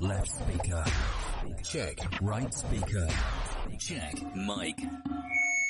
Left 0.00 0.28
speaker. 0.28 0.84
Check. 1.64 1.98
Right 2.22 2.54
speaker. 2.54 3.08
Check. 3.78 4.14
Mic. 4.36 4.76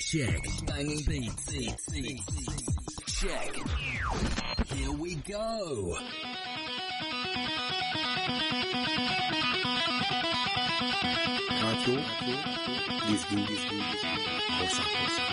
Check. 0.01 0.43
Banging 0.67 1.03
beats. 1.07 1.53
Check. 3.07 3.57
Here 4.75 4.93
we 4.93 5.15
go. 5.17 5.97
Radyo 11.63 11.97
Dizgin 13.09 13.41
Dizgin 13.49 13.81
Korsan 14.59 14.87
Korsan 14.95 15.29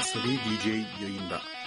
Asabi 0.00 0.38
DJ 0.44 0.66
yayında. 1.02 1.61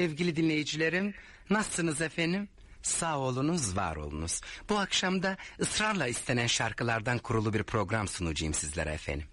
Sevgili 0.00 0.36
dinleyicilerim, 0.36 1.14
nasılsınız 1.50 2.00
efendim? 2.00 2.48
Sağ 2.82 3.18
olunuz, 3.18 3.76
var 3.76 3.96
olunuz. 3.96 4.40
Bu 4.68 4.78
akşam 4.78 5.22
da 5.22 5.36
ısrarla 5.60 6.06
istenen 6.06 6.46
şarkılardan 6.46 7.18
kurulu 7.18 7.52
bir 7.52 7.62
program 7.62 8.08
sunacağım 8.08 8.54
sizlere 8.54 8.92
efendim. 8.92 9.26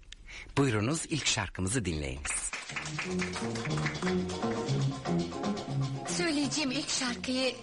Buyurunuz 0.56 1.06
ilk 1.08 1.26
şarkımızı 1.26 1.84
dinleyiniz. 1.84 2.50
Söyleyeceğim 6.08 6.70
ilk 6.70 6.90
şarkıyı 6.90 7.54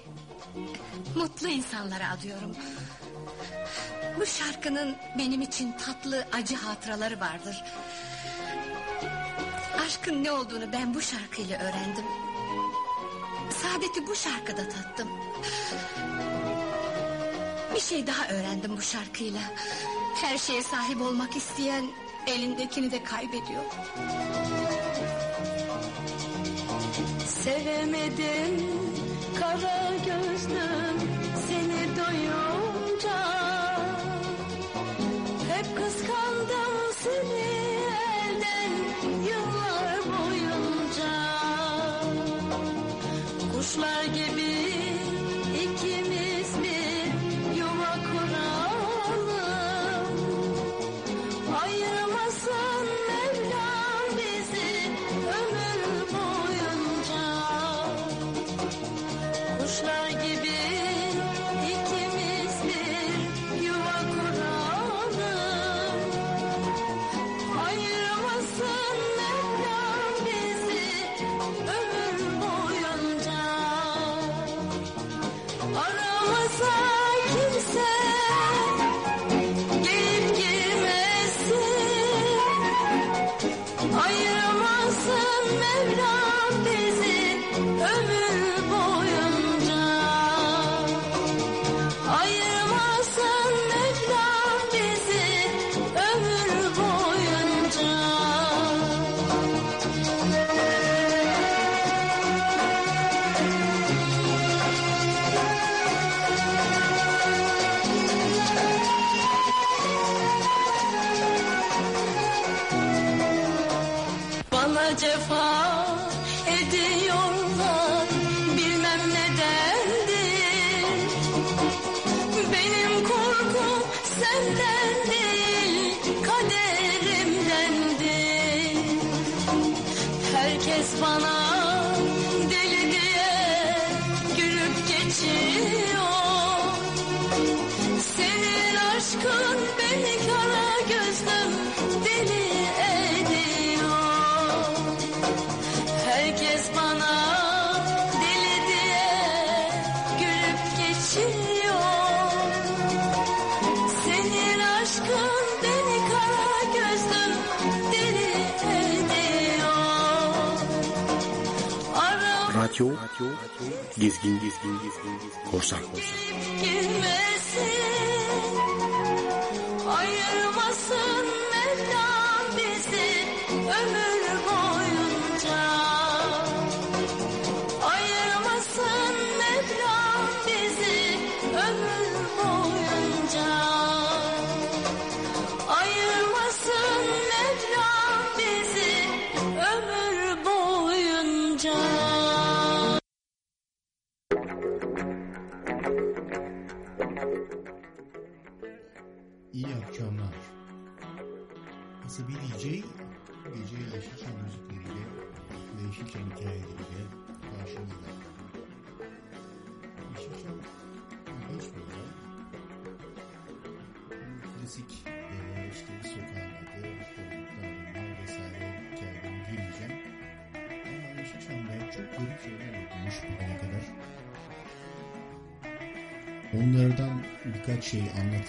mutlu 1.15 1.47
insanlara 1.47 2.11
adıyorum. 2.11 2.51
Bu 4.19 4.25
şarkının 4.25 4.95
benim 5.17 5.41
için 5.41 5.71
tatlı 5.71 6.27
acı 6.33 6.55
hatıraları 6.55 7.19
vardır. 7.19 7.63
Aşkın 9.85 10.23
ne 10.23 10.31
olduğunu 10.31 10.71
ben 10.73 10.95
bu 10.95 11.01
şarkıyla 11.01 11.59
öğrendim. 11.59 12.05
Saadeti 13.49 14.07
bu 14.07 14.15
şarkıda 14.15 14.69
tattım. 14.69 15.07
Bir 17.75 17.79
şey 17.79 18.07
daha 18.07 18.27
öğrendim 18.27 18.77
bu 18.77 18.81
şarkıyla. 18.81 19.39
Her 20.15 20.37
şeye 20.37 20.63
sahip 20.63 21.01
olmak 21.01 21.35
isteyen 21.35 21.85
elindekini 22.27 22.91
de 22.91 23.03
kaybediyor. 23.03 23.63
Sevemedim 27.25 28.67
kara 29.39 29.91
gözlüm 30.05 30.97
seni 31.47 31.97
doyunca 31.97 33.34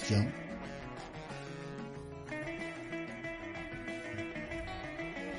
anlatacağım. 0.07 0.27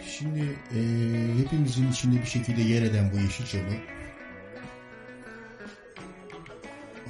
Şimdi 0.07 0.39
eee, 0.75 1.43
hepimizin 1.43 1.91
içinde 1.91 2.21
bir 2.21 2.25
şekilde 2.25 2.61
yer 2.61 2.81
eden 2.81 3.11
bu 3.13 3.17
Yeşilçam'ı 3.19 3.73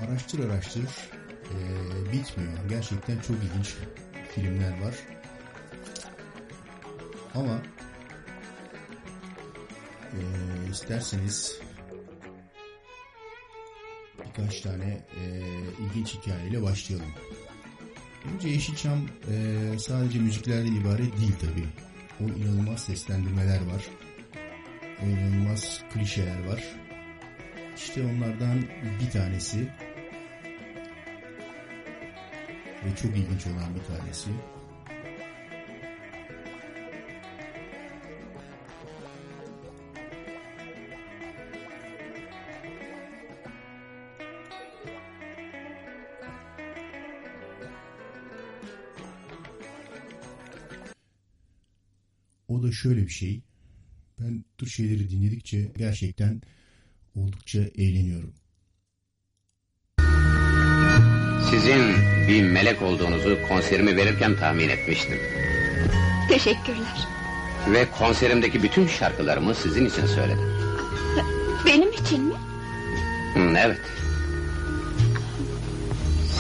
araştır 0.06 0.50
araştır 0.50 0.82
eee, 0.84 2.12
bitmiyor. 2.14 2.54
Gerçekten 2.70 3.20
çok 3.20 3.36
ilginç 3.44 3.74
filmler 4.36 4.82
var. 4.82 4.94
Ama 7.36 7.62
eee, 10.14 10.70
isterseniz 10.72 11.60
birkaç 14.26 14.62
tane 14.62 14.86
eee, 15.18 15.42
ilginç 15.80 16.14
hikayeyle 16.16 16.62
başlayalım. 16.64 17.14
Önce 18.34 18.50
Yeşilçam 18.50 19.00
eee, 19.32 19.80
sadece 19.80 20.20
müziklerden 20.20 20.76
ibaret 20.76 21.18
değil 21.20 21.36
tabi. 21.42 21.64
O 22.22 22.24
inanılmaz 22.40 22.84
seslendirmeler 22.84 23.66
var. 23.66 23.86
O 25.04 25.06
inanılmaz 25.06 25.82
klişeler 25.94 26.46
var. 26.48 26.64
İşte 27.78 28.04
onlardan 28.04 28.64
bir 29.02 29.12
tanesi 29.12 29.60
ve 32.86 32.96
çok 33.02 33.12
ilginç 33.18 33.48
olan 33.48 33.76
bir 33.76 33.96
tanesi 33.96 34.30
şöyle 52.78 53.02
bir 53.06 53.12
şey. 53.12 53.42
Ben 54.20 54.38
bu 54.40 54.58
tür 54.58 54.68
şeyleri 54.68 55.10
dinledikçe 55.10 55.72
gerçekten 55.78 56.42
oldukça 57.16 57.60
eğleniyorum. 57.60 58.34
Sizin 61.50 61.96
bir 62.28 62.44
melek 62.44 62.82
olduğunuzu 62.82 63.38
konserimi 63.48 63.98
verirken 63.98 64.36
tahmin 64.36 64.70
etmiştim. 64.70 65.18
Teşekkürler. 66.30 67.08
Ve 67.72 67.92
konserimdeki 67.92 68.64
bütün 68.64 68.88
şarkılarımı 68.88 69.56
sizin 69.56 69.86
için 69.86 70.06
söyledim. 70.06 70.46
Benim 71.66 71.92
için 71.92 72.24
mi? 72.24 72.34
Hı, 73.34 73.54
evet. 73.58 73.82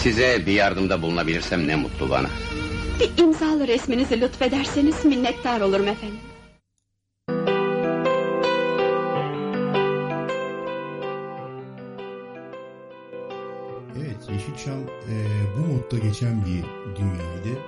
Size 0.02 0.46
bir 0.46 0.54
yardımda 0.54 1.02
bulunabilirsem 1.02 1.68
ne 1.68 1.76
mutlu 1.76 2.10
bana. 2.10 2.30
Bir 3.00 3.24
imzalı 3.24 3.68
resminizi 3.68 4.22
lütfederseniz 4.22 5.06
minnettar 5.06 5.62
olurum 5.62 5.88
efendim. 5.88 6.20
Evet 13.98 14.30
Yeşilçam 14.32 14.80
e, 14.80 15.16
bu 15.58 15.74
modda 15.74 16.06
geçen 16.08 16.46
bir 16.46 16.64
dünyaydı. 16.96 17.62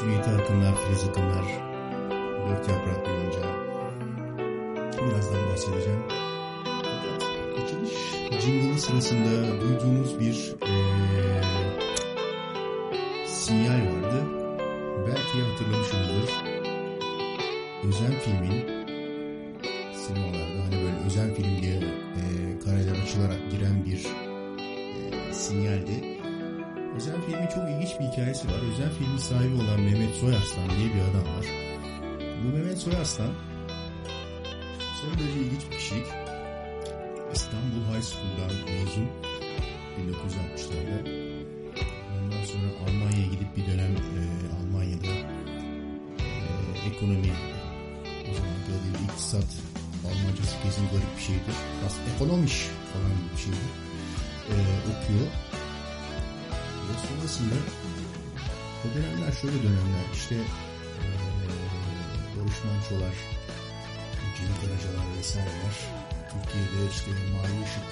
Cüneyt 0.00 0.28
Arkınlar, 0.28 0.74
Filiz 0.76 1.04
Akınlar, 1.04 1.44
Dört 2.48 2.68
Yaprak 2.68 3.08
Yonca. 3.08 3.66
Birazdan 5.06 5.50
bahsedeceğim. 5.52 6.02
Açılış 7.62 7.92
jingle'ı 8.42 8.78
sırasında 8.78 9.60
duyduğumuz 9.60 10.20
bir 10.20 10.54
e, 10.62 11.25
sinyal 13.46 13.80
vardı. 13.86 14.24
Belki 15.06 15.50
hatırlamışsınızdır. 15.50 16.30
Özen 17.84 18.20
filmin 18.20 18.86
sinemalarda 19.94 20.64
hani 20.64 20.74
böyle 20.74 20.96
özel 21.06 21.34
film 21.34 21.62
diye 21.62 21.74
e, 21.74 22.22
kareler 22.64 23.02
açılarak 23.02 23.50
giren 23.50 23.84
bir 23.84 24.06
e, 25.28 25.34
sinyaldi. 25.34 26.20
Özel 26.96 27.22
filmin 27.26 27.46
çok 27.46 27.70
ilginç 27.70 28.00
bir 28.00 28.04
hikayesi 28.04 28.48
var. 28.48 28.60
Özel 28.72 28.90
filmin 28.90 29.18
sahibi 29.18 29.54
olan 29.54 29.80
Mehmet 29.80 30.14
Soyarslan 30.14 30.70
diye 30.70 30.94
bir 30.94 31.00
adam 31.00 31.36
var. 31.36 31.46
Bu 32.44 32.56
Mehmet 32.56 32.78
Soyarslan 32.78 33.30
son 35.02 35.10
derece 35.18 35.40
ilginç 35.40 35.70
bir 35.70 35.76
kişilik. 35.76 36.06
İstanbul 37.32 37.94
High 37.94 38.02
School'dan 38.02 38.56
mezun 38.66 39.08
1960'larda. 39.98 41.25
Bir 43.56 43.66
dönem 43.66 43.96
e, 43.96 44.20
Almanya'da 44.56 45.14
e, 46.24 46.28
ekonomi 46.88 47.32
o 48.30 48.34
zaman 48.34 48.52
adıyla 48.64 48.98
iktisat 49.12 49.50
Almancası 50.06 50.62
kesin 50.62 50.88
garip 50.92 51.16
bir 51.16 51.22
şeydir. 51.22 51.56
Aslında 51.86 52.10
ekonomiş 52.14 52.56
falan 52.92 53.12
bir 53.32 53.40
şeydir. 53.44 53.70
E, 54.52 54.54
okuyor. 54.90 55.26
Ve 56.86 56.94
sonrasında 57.08 57.54
o 58.84 58.86
dönemler 58.94 59.32
şöyle 59.32 59.62
dönemler 59.62 60.06
işte 60.14 60.34
e, 60.34 61.08
Barış 62.36 62.58
Manço'lar, 62.64 63.16
Cem 64.36 64.52
Karacalar 64.60 65.06
vesaireler 65.18 65.76
Türkiye'de 66.30 66.90
işte 66.90 67.10
Mavi 67.32 67.56
Işık 67.66 67.88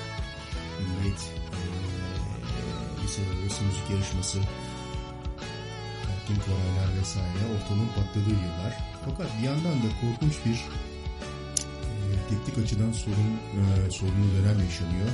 Milliyet 0.81 1.23
e, 1.59 1.63
liseler 3.03 3.43
arası 3.43 3.65
müzik 3.65 3.91
yarışması 3.91 4.39
Hakim 6.25 6.43
Koraylar 6.47 7.01
vesaire 7.01 7.45
ortalığın 7.55 7.93
patladığı 7.97 8.39
yıllar. 8.45 8.73
Fakat 9.05 9.29
bir 9.39 9.45
yandan 9.47 9.77
da 9.83 9.89
korkunç 10.01 10.35
bir 10.47 10.59
e, 12.01 12.03
teknik 12.29 12.65
açıdan 12.65 12.93
sorun 12.93 13.31
e, 13.61 13.91
sorunlu 13.91 14.29
dönem 14.37 14.59
yaşanıyor. 14.65 15.11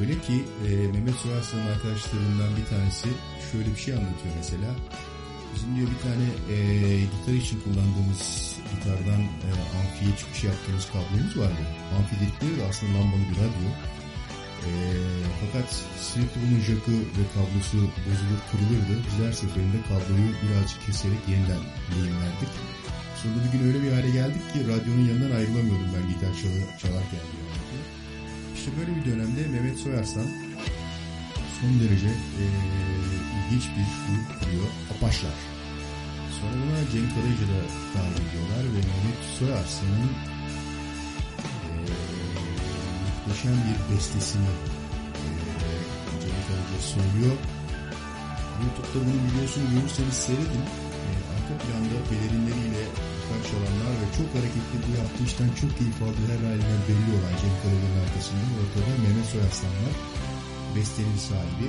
Öyle 0.00 0.14
ki 0.26 0.44
e, 0.66 0.68
Mehmet 0.92 1.14
Soyaslan'ın 1.14 1.66
arkadaşlarından 1.66 2.50
bir 2.56 2.66
tanesi 2.72 3.08
şöyle 3.52 3.70
bir 3.74 3.80
şey 3.84 3.94
anlatıyor 3.94 4.34
mesela. 4.36 4.70
Bizim 5.54 5.76
diyor 5.76 5.88
bir 5.94 6.00
tane 6.06 6.26
e, 6.54 6.56
gitar 7.12 7.34
için 7.42 7.60
kullandığımız 7.60 8.22
gitardan 8.72 9.22
e, 9.46 9.48
amfiye 9.78 10.16
çıkış 10.16 10.44
yaptığımız 10.44 10.86
kablomuz 10.92 11.38
vardı. 11.38 11.62
Amfi 11.96 12.14
dedikleri 12.20 12.60
de 12.60 12.64
aslında 12.70 12.98
lambalı 12.98 13.24
bir 13.30 13.36
radyo. 13.44 13.68
E, 14.66 14.70
fakat 15.42 15.68
sürekli 16.08 16.36
bunun 16.42 16.60
jakı 16.70 16.94
ve 17.18 17.24
kablosu 17.34 17.78
bozulur 18.06 18.40
kırılırdı. 18.50 18.94
Biz 19.06 19.16
her 19.26 19.32
seferinde 19.42 19.78
kabloyu 19.88 20.28
birazcık 20.42 20.80
keserek 20.86 21.22
yeniden 21.32 21.62
lehimlerdik. 21.92 22.52
Sonra 23.20 23.36
bir 23.44 23.50
gün 23.52 23.62
öyle 23.68 23.78
bir 23.82 23.92
hale 23.96 24.10
geldik 24.20 24.44
ki 24.52 24.58
radyonun 24.70 25.06
yanından 25.08 25.36
ayrılamıyordum 25.38 25.90
ben 25.96 26.04
gitar 26.12 26.32
çal- 26.40 26.78
çalarken. 26.82 27.24
İşte 28.56 28.70
böyle 28.78 28.92
bir 28.96 29.04
dönemde 29.10 29.40
Mehmet 29.54 29.78
Soyarslan 29.78 30.28
son 31.60 31.72
derece 31.80 32.10
e, 32.42 32.44
ilginç 33.38 33.64
bir 33.76 33.86
grup 34.06 34.26
kuruyor. 34.40 34.68
Apaşlar. 34.92 35.36
Sonra 36.36 36.54
buna 36.62 36.80
Cenk 36.92 37.08
Karayıcı 37.14 37.46
da 37.52 37.58
dahil 37.94 38.16
ediyorlar 38.26 38.64
ve 38.74 38.80
Mehmet 38.90 39.20
Soyarslan'ın 39.38 40.10
e, 40.32 40.35
muhteşem 43.26 43.58
bir 43.66 43.78
bestesini 43.94 44.52
e, 45.22 45.28
Karayıcı 46.46 46.78
söylüyor. 46.94 47.36
YouTube'da 48.60 48.98
bunu 49.04 49.20
videosunu 49.26 49.66
görürseniz 49.74 50.16
seyredin. 50.24 50.64
E, 51.06 51.10
arka 51.34 51.54
planda 51.62 51.98
pelerinleriyle 52.08 52.82
gitar 53.16 53.40
çalanlar 53.48 53.92
ve 54.00 54.06
çok 54.18 54.28
hareketli 54.36 54.76
bu 54.84 54.90
yaptığı 55.00 55.24
işten 55.28 55.50
çok 55.60 55.70
keyif 55.78 55.98
aldığı 56.06 56.26
her 56.32 56.42
halinden 56.48 56.82
belli 56.88 57.10
olan 57.16 57.34
Cenk 57.40 57.56
Karayıcı'nın 57.62 58.02
arkasında 58.04 58.46
ortada 58.62 58.92
Mehmet 59.02 59.28
Soyarslan 59.32 59.74
var. 59.84 59.94
Bestenin 60.76 61.20
sahibi. 61.28 61.68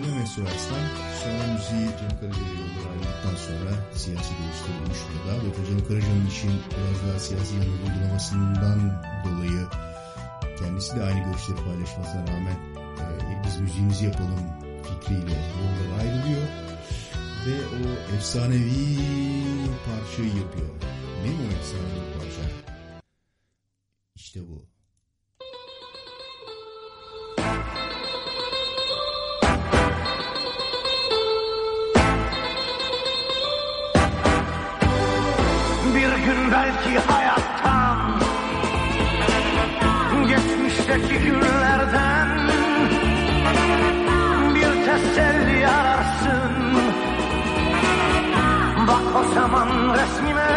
Mehmet 0.00 0.28
Soyarslan 0.28 0.84
sonra 1.22 1.52
müziği 1.52 1.88
Cem 1.98 2.20
Karaca'ya 2.20 2.52
yollar 2.60 3.36
sonra 3.36 3.72
siyasi 3.94 4.32
görüşleri 4.38 4.78
oluşmuyor. 4.86 5.24
Ve 5.26 5.66
Cem 5.66 5.88
Karaca'nın 5.88 6.26
işin 6.26 6.50
biraz 6.70 7.08
daha 7.08 7.18
siyasi 7.18 7.54
yanı 7.54 7.64
uygulamasından 7.64 9.02
dolayı 9.24 9.66
kendisi 10.58 10.96
de 10.96 11.02
aynı 11.02 11.24
görüşleri 11.24 11.64
paylaşmasına 11.64 12.22
rağmen 12.26 12.58
e, 13.00 13.42
biz 13.46 13.60
müziğimizi 13.60 14.04
yapalım 14.04 14.40
fikriyle 14.82 15.36
yollar 15.60 15.98
ayrılıyor. 16.00 16.46
Ve 17.46 17.56
o 17.66 18.14
efsanevi 18.16 18.96
parçayı 19.86 20.28
yapıyor. 20.28 20.68
Ne 21.22 21.30
o 21.30 21.58
efsanevi 21.58 22.02
parça? 22.18 22.42
İşte 24.14 24.40
bu. 24.48 24.79
Belki 36.90 37.12
hayattan 37.12 37.98
Geçmişteki 40.28 41.18
günlerden 41.18 42.28
bir 44.54 44.86
teselli 44.86 45.68
ararsın. 45.68 46.52
Bak 48.88 49.16
o 49.20 49.34
zaman 49.34 49.68
resmime. 49.94 50.50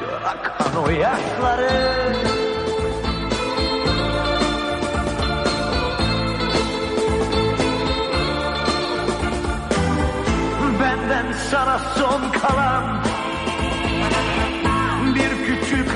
Gör 0.00 0.22
akan 0.22 0.84
o 0.84 0.90
yaşları. 0.90 2.14
Benden 10.80 11.32
sana 11.50 11.78
son 11.78 12.30
kalan 12.40 13.13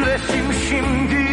resim 0.08 0.52
şimdi 0.68 1.26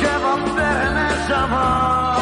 Cevap 0.00 0.56
veremez 0.56 1.30
ama 1.30 2.12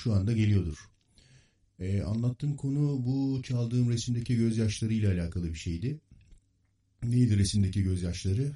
şu 0.00 0.14
anda 0.14 0.32
geliyordur. 0.32 0.90
Ee, 1.78 2.02
anlattığım 2.02 2.56
konu 2.56 3.06
bu 3.06 3.42
çaldığım 3.42 3.90
resimdeki 3.90 4.36
gözyaşlarıyla 4.36 5.12
alakalı 5.12 5.48
bir 5.48 5.58
şeydi. 5.58 6.00
Neydi 7.02 7.38
resimdeki 7.38 7.82
gözyaşları? 7.82 8.52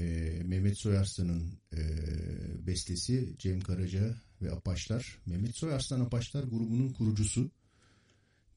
Ee, 0.00 0.42
Mehmet 0.44 0.78
Soyarslan'ın 0.78 1.52
e, 1.76 1.82
bestesi 2.66 3.34
Cem 3.38 3.60
Karaca 3.60 4.14
ve 4.42 4.52
Apaçlar. 4.52 5.18
Mehmet 5.26 5.56
Soyarslan 5.56 6.00
Apaçlar 6.00 6.44
grubunun 6.44 6.92
kurucusu. 6.92 7.50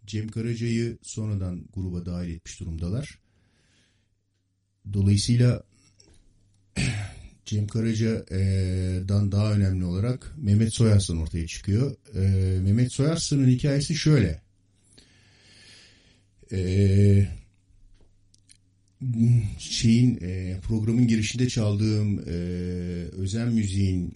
Cem 0.06 0.28
Karaca'yı 0.28 0.98
sonradan 1.02 1.66
gruba 1.74 2.06
dahil 2.06 2.30
etmiş 2.30 2.60
durumdalar. 2.60 3.20
Dolayısıyla 4.94 5.64
Cem 7.50 7.68
Karaca'dan 7.68 9.32
daha 9.32 9.54
önemli 9.54 9.86
olarak 9.86 10.36
Mehmet 10.38 10.74
Soyarslan 10.74 11.18
ortaya 11.18 11.48
çıkıyor. 11.48 11.96
Ee, 12.16 12.20
Mehmet 12.64 12.92
Soyarslan'ın 12.92 13.48
hikayesi 13.48 13.96
şöyle. 13.96 14.42
Ee, 16.52 17.28
şeyin 19.60 20.20
e, 20.22 20.60
programın 20.68 21.08
girişinde 21.08 21.50
çaldığım 21.50 22.20
e, 22.20 22.34
Özen 23.12 23.48
Müziğin 23.48 24.14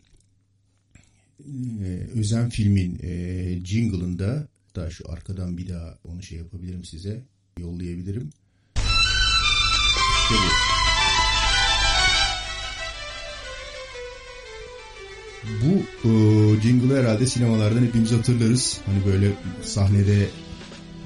e, 1.83 2.07
Özen 2.15 2.49
filmin 2.49 2.99
e, 3.03 3.65
jingle'ında 3.65 4.47
daha 4.75 4.89
şu 4.89 5.11
arkadan 5.11 5.57
bir 5.57 5.69
daha 5.69 5.97
onu 6.03 6.23
şey 6.23 6.37
yapabilirim 6.37 6.83
size 6.83 7.23
yollayabilirim. 7.59 8.29
İşte. 10.23 10.82
Bu 15.43 16.07
e, 16.09 16.11
jingle'ı 16.61 16.97
herhalde 16.97 17.27
sinemalardan 17.27 17.83
hepimiz 17.83 18.11
hatırlarız. 18.11 18.79
Hani 18.85 19.05
böyle 19.05 19.31
sahnede 19.63 20.27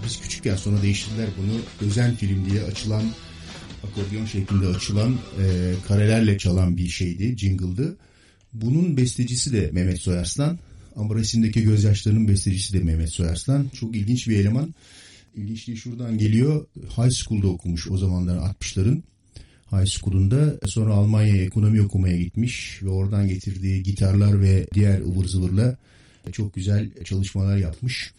biz 0.06 0.22
küçükken 0.22 0.56
sonra 0.56 0.82
değiştirdiler 0.82 1.28
bunu. 1.38 1.88
Özen 1.88 2.16
film 2.16 2.50
diye 2.50 2.64
açılan 2.64 3.04
akordeon 3.84 4.26
şeklinde 4.26 4.68
açılan 4.68 5.14
e, 5.14 5.74
karelerle 5.88 6.38
çalan 6.38 6.78
bir 6.78 6.88
şeydi, 6.88 7.38
jingle'dı. 7.38 7.98
Bunun 8.54 8.98
bestecisi 8.98 9.54
de 9.54 9.70
Mehmet 9.74 10.02
Soyarslan. 10.02 10.60
Ama 10.96 11.16
resimdeki 11.16 11.64
gözyaşlarının 11.64 12.28
bestecisi 12.28 12.74
de 12.74 12.80
Mehmet 12.80 13.10
Soyarslan. 13.10 13.70
Çok 13.74 13.96
ilginç 13.96 14.28
bir 14.28 14.40
eleman. 14.40 14.76
İlginçliği 15.36 15.78
şuradan 15.78 16.18
geliyor. 16.18 16.66
High 16.98 17.12
School'da 17.12 17.48
okumuş 17.48 17.92
o 17.92 17.98
zamanların 17.98 18.42
60'ların. 18.42 19.02
High 19.72 19.88
School'unda 19.88 20.60
sonra 20.66 20.94
Almanya'ya 20.94 21.44
ekonomi 21.44 21.82
okumaya 21.82 22.18
gitmiş 22.18 22.84
ve 22.84 22.90
oradan 22.90 23.28
getirdiği 23.28 23.84
gitarlar 23.84 24.42
ve 24.42 24.68
diğer 24.74 25.00
ıvır 25.00 25.26
zıvırla 25.26 25.78
çok 26.32 26.54
güzel 26.54 27.04
çalışmalar 27.04 27.58
yapmış. 27.58 28.14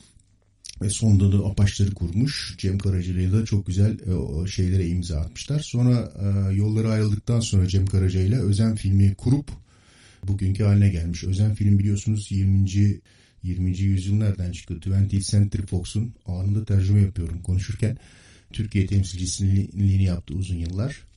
Ve 0.82 0.90
sonunda 0.90 1.38
da 1.38 1.46
Apaçları 1.46 1.94
kurmuş. 1.94 2.54
Cem 2.58 2.78
Karaca'yla 2.78 3.40
da 3.40 3.44
çok 3.44 3.66
güzel 3.66 3.92
e, 3.92 4.46
şeylere 4.46 4.86
imza 4.86 5.20
atmışlar. 5.20 5.60
Sonra 5.60 6.12
e, 6.20 6.54
yolları 6.54 6.90
ayrıldıktan 6.90 7.40
sonra 7.40 7.68
Cem 7.68 7.86
Karaca 7.86 8.20
ile 8.20 8.38
Özen 8.38 8.74
filmi 8.74 9.14
kurup 9.14 9.50
bugünkü 10.28 10.64
haline 10.64 10.88
gelmiş. 10.88 11.24
Özen 11.24 11.54
film 11.54 11.78
biliyorsunuz 11.78 12.32
20. 12.32 13.00
20. 13.42 13.78
yüzyıl 13.78 14.14
nereden 14.14 14.52
çıktı? 14.52 14.74
20th 14.74 15.30
Century 15.30 15.66
Fox'un 15.66 16.14
anında 16.26 16.64
tercüme 16.64 17.00
yapıyorum 17.00 17.42
konuşurken. 17.42 17.98
Türkiye 18.52 18.86
temsilcisiliğini 18.86 20.04
yaptı 20.04 20.34
uzun 20.34 20.56
yıllar. 20.56 21.07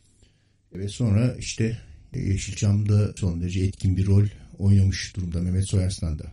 Ve 0.73 0.87
sonra 0.87 1.35
işte 1.39 1.77
Yeşilçam'da 2.15 3.13
son 3.17 3.41
derece 3.41 3.59
etkin 3.59 3.97
bir 3.97 4.05
rol 4.05 4.25
oynamış 4.57 5.15
durumda 5.15 5.41
Mehmet 5.41 5.65
Soyarslan'da. 5.65 6.23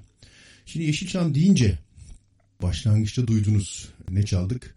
Şimdi 0.67 0.87
Yeşilçam 0.87 1.35
deyince 1.35 1.79
başlangıçta 2.63 3.27
duydunuz 3.27 3.89
ne 4.11 4.23
çaldık? 4.23 4.75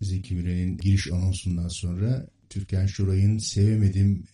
Zeki 0.00 0.34
Müren'in 0.34 0.78
giriş 0.78 1.12
anonsundan 1.12 1.68
sonra 1.68 2.26
Türkan 2.50 2.86
Şoray'ın 2.86 3.38
Sevemedim 3.38 4.24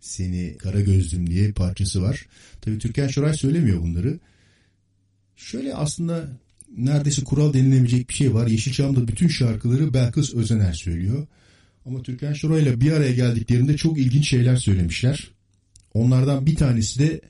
Seni 0.00 0.56
kara 0.58 0.80
gözlüm 0.80 1.30
diye 1.30 1.52
parçası 1.52 2.02
var. 2.02 2.26
Tabii 2.60 2.78
Türkan 2.78 3.08
Şoray 3.08 3.34
söylemiyor 3.34 3.82
bunları. 3.82 4.18
Şöyle 5.36 5.74
aslında 5.74 6.28
neredeyse 6.76 7.24
kural 7.24 7.52
denilebilecek 7.52 8.08
bir 8.08 8.14
şey 8.14 8.34
var. 8.34 8.46
Yeşilçam'da 8.46 9.08
bütün 9.08 9.28
şarkıları 9.28 9.94
Belkıs 9.94 10.34
Özener 10.34 10.72
söylüyor. 10.72 11.26
Ama 11.86 12.02
Türkan 12.02 12.32
Şoray'la 12.32 12.80
bir 12.80 12.92
araya 12.92 13.12
geldiklerinde 13.12 13.76
çok 13.76 13.98
ilginç 13.98 14.28
şeyler 14.28 14.56
söylemişler. 14.56 15.30
Onlardan 15.94 16.46
bir 16.46 16.56
tanesi 16.56 16.98
de 16.98 17.20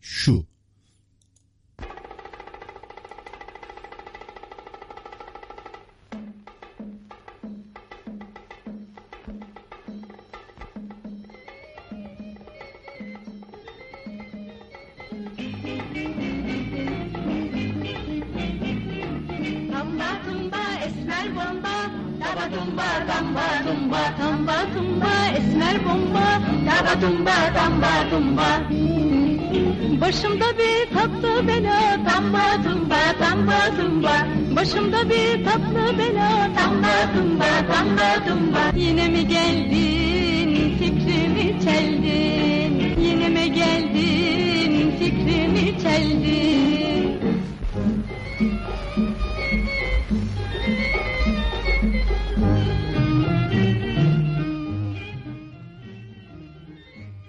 şu. 0.00 0.46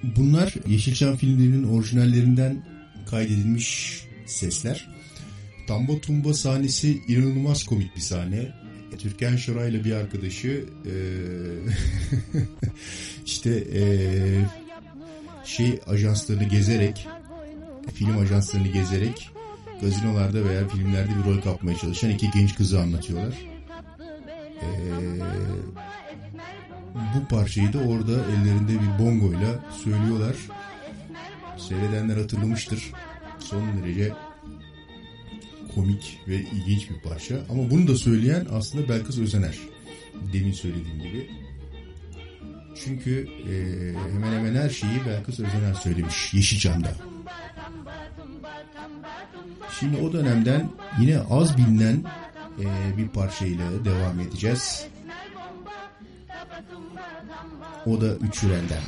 Bunlar 0.04 0.54
Yeşilçam 0.68 1.16
filmlerinin 1.18 1.64
orijinallerinden 1.64 2.66
kaydedilmiş 3.10 4.00
sesler. 4.26 4.90
Tamba 5.68 6.02
Tumba 6.02 6.34
sahnesi 6.34 7.02
inanılmaz 7.08 7.64
komik 7.64 7.96
bir 7.96 8.02
sahne. 8.02 8.52
Türkan 8.98 9.36
Şoray'la 9.36 9.84
bir 9.84 9.92
arkadaşı 9.92 10.66
eee, 10.86 10.92
işte 13.26 13.64
eee, 13.66 14.46
şey 15.46 15.80
ajanslarını 15.88 16.44
gezerek 16.44 17.08
film 17.94 18.18
ajanslarını 18.18 18.68
gezerek 18.68 19.30
gazinolarda 19.82 20.46
veya 20.46 20.68
filmlerde 20.68 21.12
bir 21.20 21.32
rol 21.32 21.42
kapmaya 21.42 21.78
çalışan 21.78 22.10
iki 22.10 22.32
genç 22.32 22.56
kızı 22.56 22.80
anlatıyorlar. 22.80 23.34
Eee 24.62 25.24
bu 27.16 27.28
parçayı 27.28 27.74
da 27.74 27.78
orada 27.78 28.12
ellerinde 28.12 28.74
bir 28.74 29.06
bongoyla 29.06 29.60
söylüyorlar. 29.84 30.36
Seyredenler 31.58 32.18
hatırlamıştır. 32.18 32.92
Son 33.40 33.62
derece 33.84 34.14
komik 35.76 36.20
ve 36.28 36.36
ilginç 36.36 36.90
bir 36.90 37.10
parça. 37.10 37.36
Ama 37.50 37.70
bunu 37.70 37.88
da 37.88 37.96
söyleyen 37.96 38.48
aslında 38.54 38.90
Belkıs 38.90 39.18
Özener. 39.18 39.58
Demin 40.34 40.52
söylediğim 40.52 41.02
gibi. 41.02 41.30
Çünkü 42.86 43.28
e, 43.50 43.54
hemen 44.14 44.32
hemen 44.34 44.56
her 44.56 44.70
şeyi 44.70 45.06
Belkıs 45.06 45.40
Özener 45.40 45.74
söylemiş 45.74 46.34
Yeşilçam'da. 46.34 46.92
Şimdi 49.80 49.98
o 49.98 50.14
dönemden 50.14 50.70
yine 51.00 51.20
az 51.20 51.58
bilinen 51.58 52.04
e, 52.60 52.98
bir 52.98 53.08
parçayla 53.08 53.86
devam 53.86 54.20
edeceğiz. 54.20 54.88
O 57.88 58.02
da 58.02 58.08
Üç 58.16 58.44
Hürel'den. 58.44 58.84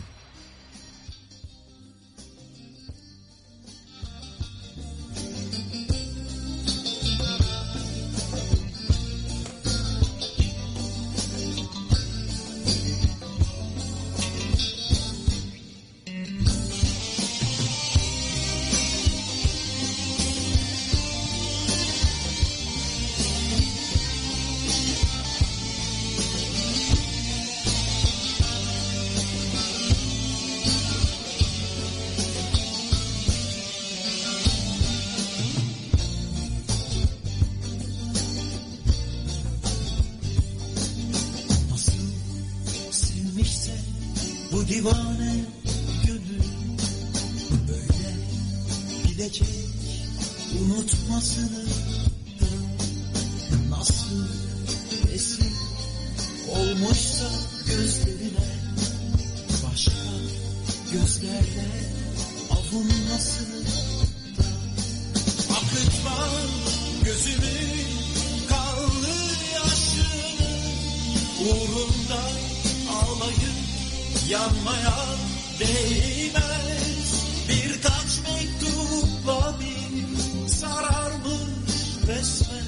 Resmen 82.10 82.66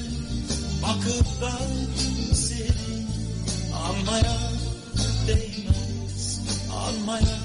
Bakıp 0.83 1.41
da 1.41 1.51
seni 2.33 3.07
anmaya 3.75 4.37
değmez 5.27 6.41
Anmaya 6.87 7.37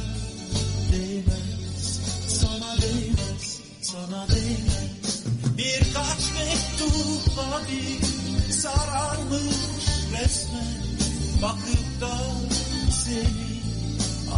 değmez. 0.93 2.01
Sana 2.29 2.77
değmez, 2.83 3.61
sana 3.83 4.27
değmez. 4.29 5.25
Birkaç 5.59 6.33
mektupla 6.39 7.61
bir 7.71 8.53
sararmış 8.53 9.57
resmen. 10.13 10.77
Bakıp 11.43 12.01
da 12.01 12.19
seni 13.05 13.63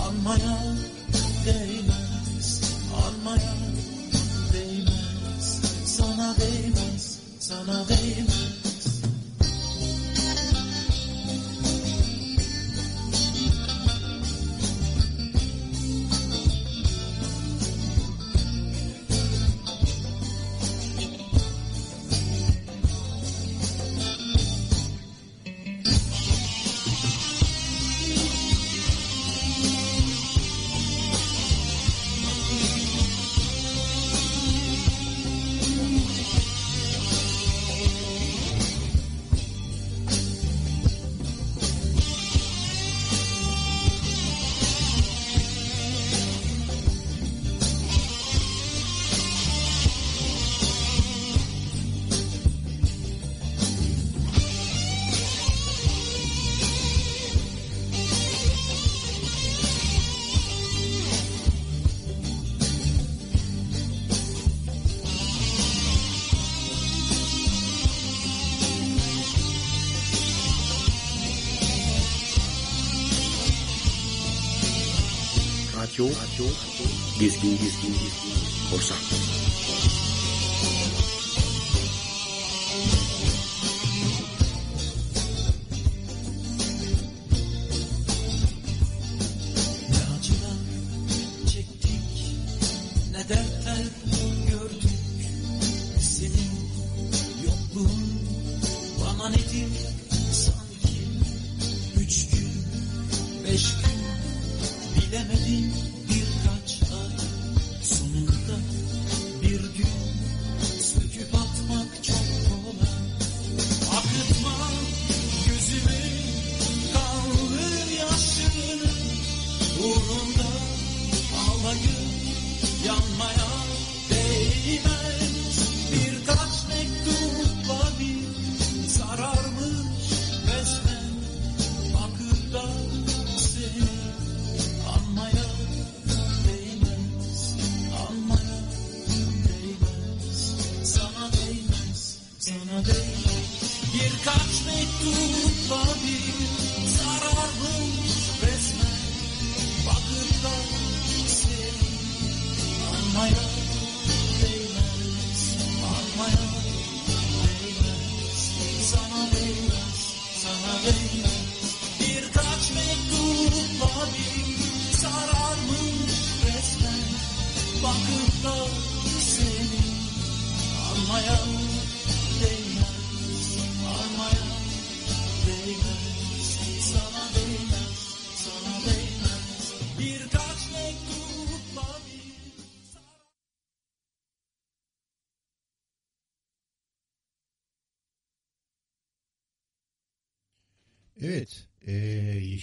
anmaya 0.06 0.58
değmez 1.46 2.60
Anmaya 3.06 3.54
değmez 3.54 3.67
değmez, 7.68 7.88
sana 7.88 8.27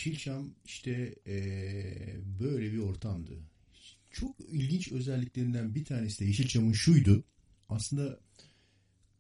Yeşilçam 0.06 0.50
işte 0.66 1.16
e, 1.28 1.36
böyle 2.40 2.74
bir 2.74 2.78
ortamdı. 2.78 3.34
Çok 4.12 4.36
ilginç 4.52 4.92
özelliklerinden 4.92 5.76
bir 5.76 5.86
tanesi 5.86 6.20
de 6.20 6.26
Yeşilçam'ın 6.26 6.74
şuydu. 6.74 7.24
Aslında 7.70 8.20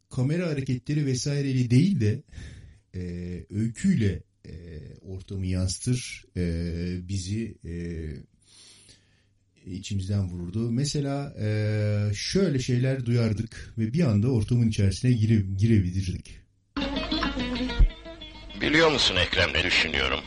kamera 0.09 0.47
hareketleri 0.47 1.05
vesaireyle 1.05 1.69
değil 1.69 1.99
de 1.99 2.23
e, 2.95 3.01
öyküyle 3.49 4.23
e, 4.45 4.53
ortamı 5.01 5.45
yansıtır, 5.45 6.25
e, 6.37 7.07
bizi 7.07 7.57
e, 7.65 7.73
içimizden 9.65 10.29
vururdu. 10.29 10.71
Mesela 10.71 11.35
e, 11.39 12.13
şöyle 12.13 12.59
şeyler 12.59 13.05
duyardık 13.05 13.73
ve 13.77 13.93
bir 13.93 14.03
anda 14.03 14.31
ortamın 14.31 14.69
içerisine 14.69 15.11
gire, 15.11 15.41
girebilirdik. 15.57 16.39
Biliyor 18.61 18.91
musun 18.91 19.15
Ekrem 19.15 19.53
ne 19.53 19.63
düşünüyorum? 19.63 20.19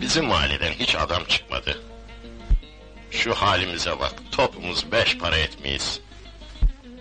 Bizim 0.00 0.24
mahalleden 0.24 0.72
hiç 0.72 0.94
adam 0.94 1.24
çıkmadı. 1.24 1.82
Şu 3.10 3.34
halimize 3.34 3.98
bak, 4.00 4.12
topumuz 4.32 4.92
beş 4.92 5.18
para 5.18 5.36
etmeyiz. 5.36 6.00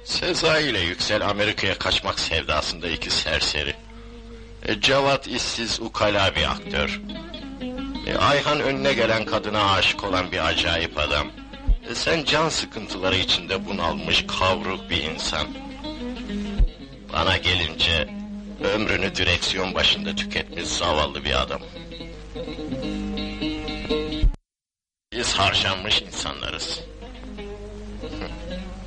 Sezai 0.04 0.70
ile 0.70 0.80
Yüksel 0.80 1.30
Amerika'ya 1.30 1.78
kaçmak 1.78 2.20
sevdasında 2.20 2.88
iki 2.88 3.10
serseri. 3.10 3.74
E, 4.66 4.82
Cevat 4.82 5.28
işsiz 5.28 5.80
ukala 5.80 6.36
bir 6.36 6.52
aktör. 6.52 7.02
E, 8.08 8.18
Ayhan 8.18 8.60
önüne 8.60 8.94
gelen 8.94 9.26
kadına 9.26 9.74
aşık 9.74 10.04
olan 10.04 10.32
bir 10.32 10.46
acayip 10.48 10.98
adam. 11.00 11.28
E, 11.90 11.96
sen 11.96 12.24
can 12.24 12.50
sıkıntıları 12.50 13.16
içinde 13.16 13.66
bunalmış 13.66 14.26
kavruk 14.28 14.90
bir 14.90 15.04
insan. 15.04 15.48
Bana 17.14 17.38
gelince 17.38 18.08
ömrünü 18.64 19.16
direksiyon 19.16 19.76
başında 19.76 20.16
tüketmiş 20.16 20.66
zavallı 20.66 21.26
bir 21.26 21.42
adam. 21.42 21.62
Biz 25.14 25.34
harcanmış 25.34 26.02
insanlarız. 26.02 26.82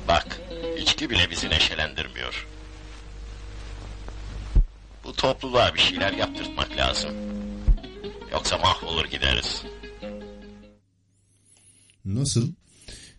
Bak, 0.07 0.41
içki 0.81 1.09
bile 1.09 1.29
bizi 1.31 1.49
neşelendirmiyor. 1.49 2.47
Bu 5.03 5.13
topluluğa 5.13 5.73
bir 5.73 5.79
şeyler 5.79 6.13
yaptırtmak 6.13 6.77
lazım. 6.77 7.11
Yoksa 8.31 8.57
mahvolur 8.57 9.05
gideriz. 9.05 9.63
Nasıl? 12.05 12.51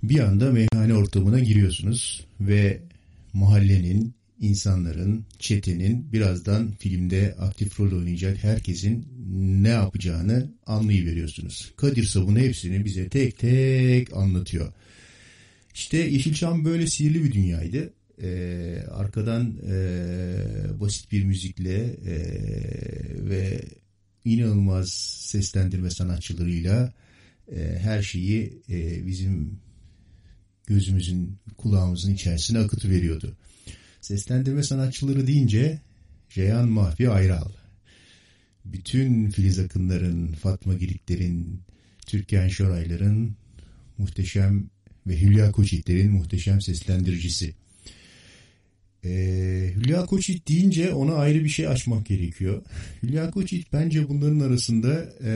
Bir 0.03 0.21
anda 0.21 0.51
meyhane 0.51 0.95
ortamına 0.95 1.41
giriyorsunuz 1.41 2.25
ve 2.41 2.81
mahallenin, 3.33 4.15
insanların, 4.41 5.25
çetenin 5.39 6.13
birazdan 6.13 6.73
filmde 6.73 7.35
aktif 7.39 7.81
rol 7.81 7.99
oynayacak 7.99 8.45
herkesin 8.45 9.09
ne 9.63 9.69
yapacağını 9.69 10.51
anlayıveriyorsunuz. 10.67 11.73
Kadir 11.77 12.05
Sabun 12.05 12.37
hepsini 12.37 12.85
bize 12.85 13.09
tek 13.09 13.39
tek 13.39 14.17
anlatıyor. 14.17 14.73
İşte 15.75 15.97
Yeşilçam 15.97 16.65
böyle 16.65 16.87
sihirli 16.87 17.25
bir 17.25 17.33
dünyaydı. 17.33 17.93
Ee, 18.23 18.83
arkadan 18.91 19.57
e, 19.69 20.81
basit 20.81 21.13
bir 21.13 21.25
müzikle 21.25 21.85
e, 21.85 22.17
ve 23.31 23.61
inanılmaz 24.25 24.89
seslendirme 25.19 25.91
sanatçılarıyla 25.91 26.93
e, 27.53 27.79
her 27.79 28.03
şeyi 28.03 28.63
e, 28.69 29.07
bizim 29.07 29.61
gözümüzün 30.67 31.37
kulağımızın 31.57 32.15
içerisine 32.15 32.59
akıtı 32.59 32.91
veriyordu. 32.91 33.37
Seslendirme 34.01 34.63
sanatçıları 34.63 35.27
deyince 35.27 35.81
Reyhan 36.37 36.69
Mahfi 36.69 37.11
Ayral, 37.11 37.49
bütün 38.65 39.31
Filiz 39.31 39.59
Akınların, 39.59 40.33
Fatma 40.33 40.75
Girikler'in, 40.75 41.61
Türkan 42.07 42.49
Şoraylar'ın 42.49 43.37
muhteşem 43.99 44.71
ve 45.07 45.21
Hülya 45.21 45.53
Koçyiğitler'in 45.53 46.13
muhteşem 46.13 46.61
seslendiricisi. 46.61 47.55
Ee, 49.05 49.73
Hülya 49.77 50.07
Koçyiğit 50.07 50.49
deyince 50.49 50.93
ona 50.93 51.15
ayrı 51.15 51.45
bir 51.45 51.49
şey 51.49 51.69
açmak 51.69 52.07
gerekiyor. 52.07 52.63
Hülya 53.03 53.31
Koçyiğit 53.31 53.73
bence 53.73 54.09
bunların 54.09 54.41
arasında 54.41 55.13
e, 55.25 55.33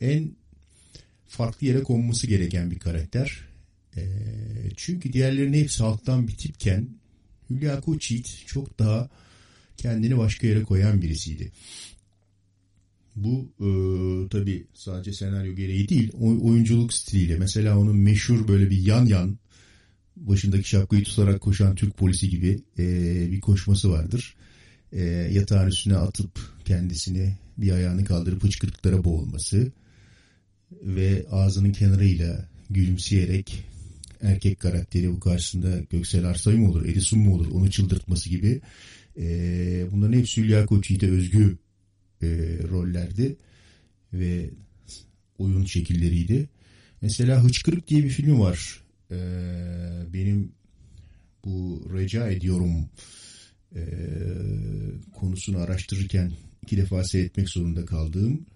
en 0.00 0.30
farklı 1.28 1.66
yere 1.66 1.82
konması 1.82 2.26
gereken 2.26 2.70
bir 2.70 2.78
karakter. 2.78 3.38
E, 3.96 4.02
çünkü 4.76 5.12
diğerlerinin 5.12 5.58
hepsi 5.58 5.82
halktan 5.82 6.28
bir 6.28 6.36
tipken 6.36 6.88
Hülya 7.50 7.80
Koçyiğit 7.80 8.42
çok 8.46 8.78
daha 8.78 9.08
kendini 9.76 10.18
başka 10.18 10.46
yere 10.46 10.62
koyan 10.62 11.02
birisiydi. 11.02 11.52
Bu 13.16 13.52
e, 13.60 13.68
tabi 14.28 14.66
sadece 14.74 15.12
senaryo 15.12 15.54
gereği 15.54 15.88
değil 15.88 16.12
oyunculuk 16.20 16.94
stiliyle. 16.94 17.36
Mesela 17.36 17.78
onun 17.78 17.96
meşhur 17.96 18.48
böyle 18.48 18.70
bir 18.70 18.78
yan 18.78 19.06
yan 19.06 19.38
başındaki 20.16 20.68
şapkayı 20.68 21.04
tutarak 21.04 21.40
koşan 21.40 21.74
Türk 21.74 21.96
polisi 21.96 22.28
gibi 22.28 22.62
e, 22.78 22.84
bir 23.32 23.40
koşması 23.40 23.90
vardır. 23.90 24.36
E, 24.92 25.02
yatağın 25.32 25.68
üstüne 25.68 25.96
atıp 25.96 26.40
kendisini 26.64 27.36
bir 27.58 27.72
ayağını 27.72 28.04
kaldırıp 28.04 28.44
hıçkırıklara 28.44 29.04
boğulması 29.04 29.72
ve 30.82 31.26
ağzının 31.30 31.72
kenarıyla 31.72 32.48
gülümseyerek 32.70 33.64
erkek 34.22 34.60
karakteri 34.60 35.12
bu 35.12 35.20
karşısında 35.20 35.78
Göksel 35.90 36.24
Arsay 36.24 36.54
mı 36.54 36.70
olur, 36.70 36.84
Edison 36.84 37.20
mu 37.20 37.34
olur 37.34 37.50
onu 37.52 37.70
çıldırtması 37.70 38.28
gibi 38.28 38.60
e, 39.16 39.22
bunların 39.92 40.18
hepsi 40.18 40.42
Hülya 40.42 40.66
Koçyiğit'e 40.66 41.10
özgü 41.10 41.58
e, 42.22 42.28
rollerdi 42.70 43.36
ve 44.12 44.50
oyun 45.38 45.64
şekilleriydi. 45.64 46.48
Mesela 47.02 47.44
Hıçkırık 47.44 47.88
diye 47.88 48.04
bir 48.04 48.08
film 48.08 48.40
var. 48.40 48.80
Ee, 49.10 49.16
benim 50.12 50.52
bu 51.44 51.88
rica 51.94 52.30
ediyorum 52.30 52.88
e, 53.76 53.82
konusunu 55.14 55.58
araştırırken 55.58 56.32
iki 56.62 56.76
defa 56.76 57.04
seyretmek 57.04 57.48
zorunda 57.48 57.84
kaldığım 57.84 58.46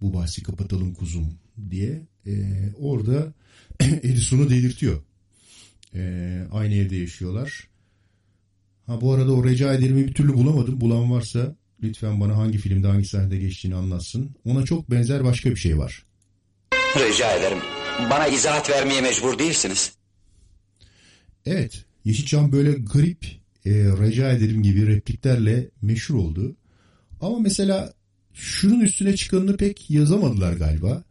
bu 0.00 0.14
bahsi 0.14 0.42
kapatalım 0.42 0.94
kuzum 0.94 1.38
diye 1.70 2.02
e, 2.26 2.32
orada 2.78 3.32
Edison'u 4.02 4.50
delirtiyor. 4.50 5.02
E, 5.94 6.42
aynı 6.52 6.74
evde 6.74 6.96
yaşıyorlar. 6.96 7.68
Ha 8.86 9.00
bu 9.00 9.12
arada 9.12 9.32
o 9.32 9.44
rica 9.44 9.74
ederimi 9.74 10.06
bir 10.06 10.14
türlü 10.14 10.34
bulamadım. 10.34 10.80
Bulan 10.80 11.12
varsa 11.12 11.56
lütfen 11.82 12.20
bana 12.20 12.36
hangi 12.36 12.58
filmde 12.58 12.86
hangi 12.86 13.08
sahnede 13.08 13.36
geçtiğini 13.36 13.74
anlatsın. 13.74 14.30
Ona 14.44 14.64
çok 14.64 14.90
benzer 14.90 15.24
başka 15.24 15.50
bir 15.50 15.56
şey 15.56 15.78
var. 15.78 16.04
Rica 16.96 17.38
ederim. 17.38 17.58
Bana 18.10 18.26
izahat 18.26 18.70
vermeye 18.70 19.00
mecbur 19.00 19.38
değilsiniz. 19.38 19.92
Evet. 21.46 21.84
Yeşilçam 22.04 22.52
böyle 22.52 22.72
garip 22.72 23.26
e, 23.64 23.70
rica 23.72 24.30
ederim 24.32 24.62
gibi 24.62 24.86
repliklerle 24.86 25.70
meşhur 25.82 26.14
oldu. 26.14 26.56
Ama 27.20 27.38
mesela 27.38 27.92
şunun 28.34 28.80
üstüne 28.80 29.16
çıkanını 29.16 29.56
pek 29.56 29.90
yazamadılar 29.90 30.52
galiba. 30.52 31.04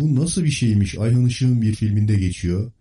Bu 0.00 0.20
nasıl 0.20 0.44
bir 0.44 0.50
şeymiş? 0.50 0.98
Ayhan 0.98 1.26
Işık'ın 1.26 1.62
bir 1.62 1.74
filminde 1.74 2.16
geçiyor. 2.16 2.72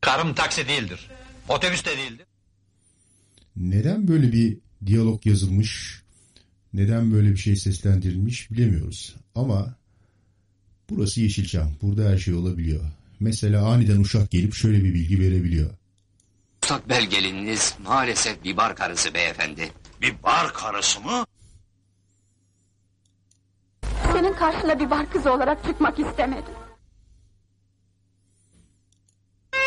Karım 0.00 0.34
taksi 0.34 0.68
değildir. 0.68 1.10
Otobüs 1.48 1.84
de 1.84 1.96
değildir. 1.96 2.26
Neden 3.56 4.08
böyle 4.08 4.32
bir 4.32 4.58
diyalog 4.86 5.26
yazılmış? 5.26 6.02
Neden 6.74 7.12
böyle 7.12 7.30
bir 7.30 7.36
şey 7.36 7.56
seslendirilmiş 7.56 8.50
bilemiyoruz. 8.50 9.16
Ama 9.34 9.74
burası 10.90 11.20
Yeşilçam. 11.20 11.72
Burada 11.82 12.10
her 12.10 12.18
şey 12.18 12.34
olabiliyor. 12.34 12.84
Mesela 13.20 13.66
aniden 13.66 14.00
uşak 14.00 14.30
gelip 14.30 14.54
şöyle 14.54 14.84
bir 14.84 14.94
bilgi 14.94 15.20
verebiliyor. 15.20 15.70
Mustakbel 16.62 17.10
gelininiz 17.10 17.74
maalesef 17.84 18.44
bir 18.44 18.56
bar 18.56 18.76
karısı 18.76 19.14
beyefendi. 19.14 19.72
Bir 20.02 20.22
bar 20.22 20.52
karısı 20.52 21.00
mı? 21.00 21.26
Senin 24.12 24.32
karşına 24.32 24.80
bir 24.80 24.90
bar 24.90 25.10
kızı 25.10 25.32
olarak 25.32 25.64
çıkmak 25.64 25.98
istemedim. 25.98 26.54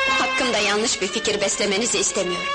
Hakkımda 0.09 0.57
yanlış 0.57 1.01
bir 1.01 1.07
fikir 1.07 1.41
beslemenizi 1.41 1.97
istemiyorum. 1.99 2.47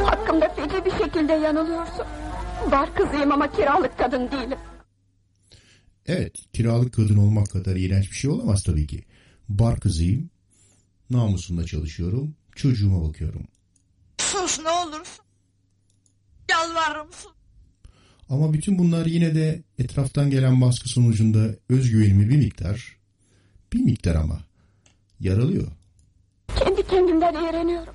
Hakkımda 0.00 0.48
feci 0.48 0.84
bir 0.84 1.04
şekilde 1.04 1.32
yanılıyorsun. 1.32 2.06
Bar 2.72 2.94
kızıyım 2.94 3.32
ama 3.32 3.52
kiralık 3.52 3.98
kadın 3.98 4.30
değilim. 4.30 4.58
Evet, 6.06 6.36
kiralık 6.52 6.94
kadın 6.94 7.16
olmak 7.16 7.50
kadar 7.50 7.76
iğrenç 7.76 8.10
bir 8.10 8.16
şey 8.16 8.30
olamaz 8.30 8.62
tabii 8.62 8.86
ki. 8.86 9.04
Bar 9.48 9.80
kızıyım, 9.80 10.30
namusumla 11.10 11.66
çalışıyorum, 11.66 12.36
çocuğuma 12.56 13.08
bakıyorum. 13.08 13.46
Sus 14.18 14.60
ne 14.60 14.70
olursun. 14.70 15.24
Yalvarırım 16.50 17.12
sus. 17.12 17.32
Ama 18.28 18.52
bütün 18.52 18.78
bunlar 18.78 19.06
yine 19.06 19.34
de 19.34 19.62
etraftan 19.78 20.30
gelen 20.30 20.60
baskı 20.60 20.88
sonucunda 20.88 21.54
özgüvenimi 21.68 22.28
bir 22.28 22.36
miktar, 22.36 22.96
bir 23.72 23.80
miktar 23.80 24.14
ama 24.14 24.38
yaralıyor. 25.20 25.66
Kendi 26.58 26.86
kendimden 26.86 27.34
iğreniyorum. 27.34 27.94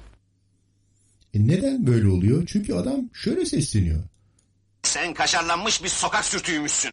E 1.33 1.47
neden 1.47 1.87
böyle 1.87 2.07
oluyor? 2.07 2.43
Çünkü 2.47 2.73
adam 2.73 3.09
şöyle 3.13 3.45
sesleniyor. 3.45 4.03
Sen 4.83 5.13
kaşarlanmış 5.13 5.83
bir 5.83 5.89
sokak 5.89 6.25
sürtüğümüşsün. 6.25 6.91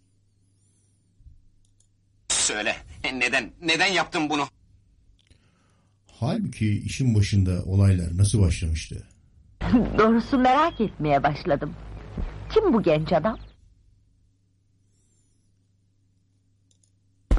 Söyle 2.28 2.76
neden 3.14 3.52
neden 3.62 3.92
yaptın 3.92 4.30
bunu? 4.30 4.48
Halbuki 6.20 6.80
işin 6.80 7.14
başında 7.14 7.62
olaylar 7.64 8.16
nasıl 8.16 8.40
başlamıştı? 8.40 9.06
Doğrusu 9.98 10.38
merak 10.38 10.80
etmeye 10.80 11.22
başladım. 11.22 11.74
Kim 12.50 12.72
bu 12.72 12.82
genç 12.82 13.12
adam? 13.12 13.38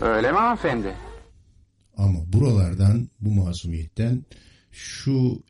Öyle 0.02 0.32
mi 0.32 0.38
hanımefendi? 0.38 0.96
Ama 1.98 2.20
buralardan, 2.34 3.10
bu 3.20 3.32
masumiyetten 3.32 4.26
şu 4.72 5.44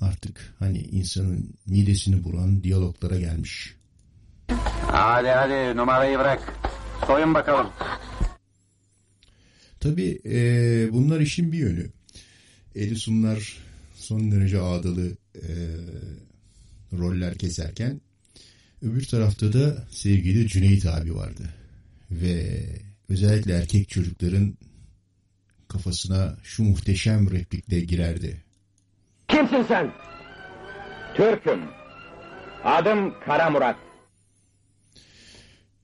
artık 0.00 0.54
hani 0.58 0.78
insanın 0.78 1.54
midesini 1.66 2.24
buran 2.24 2.62
diyaloglara 2.62 3.18
gelmiş. 3.18 3.76
Hadi 4.86 5.28
hadi 5.28 5.76
numarayı 5.76 6.18
bırak. 6.18 6.58
Soyun 7.06 7.34
bakalım. 7.34 7.66
Tabii 9.80 10.20
e, 10.24 10.38
bunlar 10.92 11.20
işin 11.20 11.52
bir 11.52 11.58
yönü. 11.58 11.90
Edison'lar 12.74 13.58
son 13.94 14.32
derece 14.32 14.60
ağdalı 14.60 15.16
e, 15.34 15.50
roller 16.98 17.38
keserken 17.38 18.00
öbür 18.82 19.04
tarafta 19.04 19.52
da 19.52 19.86
sevgili 19.90 20.48
Cüneyt 20.48 20.86
abi 20.86 21.14
vardı. 21.14 21.54
Ve 22.10 22.60
özellikle 23.08 23.52
erkek 23.52 23.88
çocukların 23.88 24.54
kafasına 25.68 26.36
şu 26.42 26.62
muhteşem 26.62 27.30
replikle 27.30 27.80
girerdi. 27.80 28.44
Kimsin 29.28 29.64
sen? 29.68 29.92
Türk'üm. 31.16 31.60
Adım 32.64 33.14
Kara 33.26 33.50
Murat. 33.50 33.76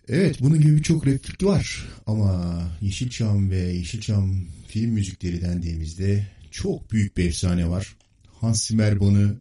Evet 0.09 0.37
bunun 0.41 0.61
gibi 0.61 0.77
birçok 0.77 1.07
replik 1.07 1.45
var 1.45 1.87
ama 2.07 2.63
Yeşilçam 2.81 3.51
ve 3.51 3.57
Yeşilçam 3.57 4.47
film 4.69 4.91
müzikleri 4.91 5.43
dendiğimizde 5.43 6.27
çok 6.51 6.93
büyük 6.93 7.17
bir 7.17 7.25
efsane 7.25 7.69
var. 7.69 7.97
Hans 8.41 8.67
Zimmer 8.67 9.01
bunu 9.01 9.37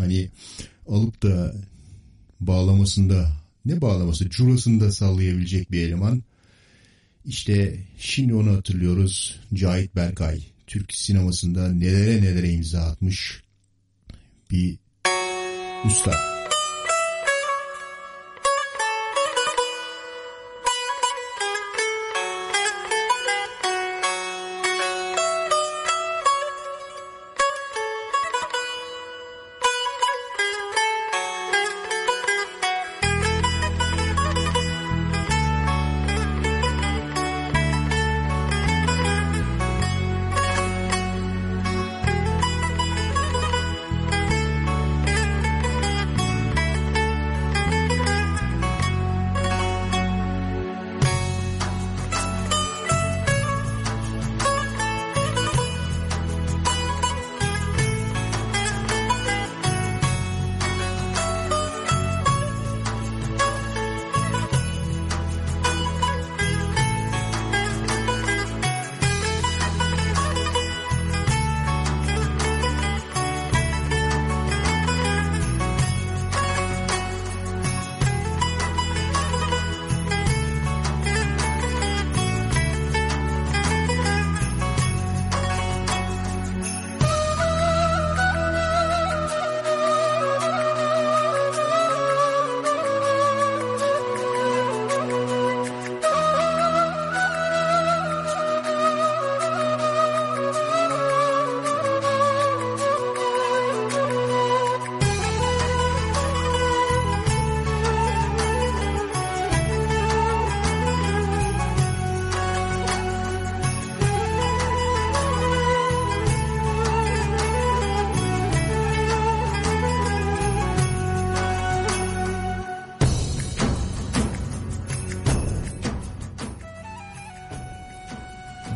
hani 0.00 0.30
alıp 0.88 1.22
da 1.22 1.54
bağlamasında 2.40 3.32
ne 3.64 3.80
bağlaması 3.80 4.30
curasında 4.30 4.92
sallayabilecek 4.92 5.72
bir 5.72 5.86
eleman. 5.86 6.22
İşte 7.24 7.80
şimdi 7.98 8.34
onu 8.34 8.56
hatırlıyoruz. 8.56 9.40
Cahit 9.54 9.96
Berkay 9.96 10.40
Türk 10.66 10.94
sinemasında 10.94 11.72
nelere 11.72 12.22
nelere 12.22 12.50
imza 12.52 12.80
atmış 12.80 13.42
bir 14.50 14.78
usta. 15.86 16.39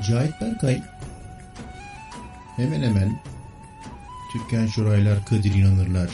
Cahit 0.09 0.41
Berkay 0.41 0.83
hemen 2.57 2.83
hemen 2.83 3.21
Türkan 4.33 4.67
Şoraylar, 4.67 5.25
Kadir 5.27 5.55
İnanırlar, 5.55 6.11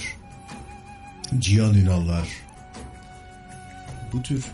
Cihan 1.39 1.75
Ünallar 1.75 2.29
bu 4.13 4.23
tür 4.23 4.45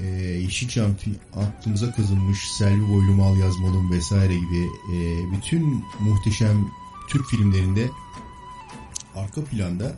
e, 0.00 0.06
Yeşilçam 0.16 0.90
aklımıza 1.36 1.92
kazınmış 1.92 2.52
Selvi 2.52 2.88
Boylu 2.88 3.14
Mal 3.14 3.36
Yazmalım 3.36 3.90
vesaire 3.92 4.34
gibi 4.34 4.68
e, 4.94 4.96
bütün 5.32 5.84
muhteşem 6.00 6.68
Türk 7.08 7.26
filmlerinde 7.26 7.90
arka 9.14 9.44
planda 9.44 9.92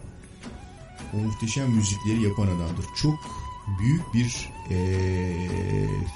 o 1.14 1.16
muhteşem 1.16 1.70
müzikleri 1.70 2.22
yapan 2.22 2.46
adamdır. 2.46 2.86
Çok 2.96 3.18
büyük 3.78 4.14
bir 4.14 4.50
e, 4.70 4.76